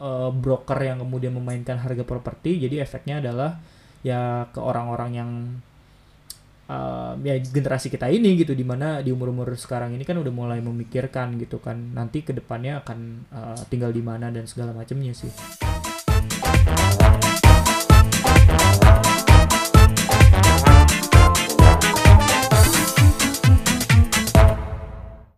eh, 0.00 0.30
broker 0.36 0.78
yang 0.84 1.00
kemudian 1.00 1.32
memainkan 1.32 1.80
harga 1.80 2.04
properti 2.04 2.60
jadi 2.60 2.84
efeknya 2.84 3.24
adalah 3.24 3.56
ya 4.04 4.46
ke 4.52 4.60
orang-orang 4.60 5.10
yang 5.16 5.30
eh, 6.68 7.12
ya 7.24 7.34
generasi 7.40 7.88
kita 7.88 8.06
ini 8.12 8.38
gitu 8.38 8.52
di 8.52 8.64
mana 8.64 9.00
di 9.00 9.10
umur-umur 9.10 9.52
sekarang 9.56 9.96
ini 9.96 10.04
kan 10.04 10.20
udah 10.20 10.32
mulai 10.32 10.60
memikirkan 10.60 11.40
gitu 11.40 11.58
kan 11.58 11.96
nanti 11.96 12.22
ke 12.22 12.36
depannya 12.36 12.84
akan 12.84 12.98
eh, 13.32 13.60
tinggal 13.72 13.90
di 13.90 14.04
mana 14.04 14.28
dan 14.28 14.44
segala 14.44 14.76
macamnya 14.76 15.16
sih 15.16 15.32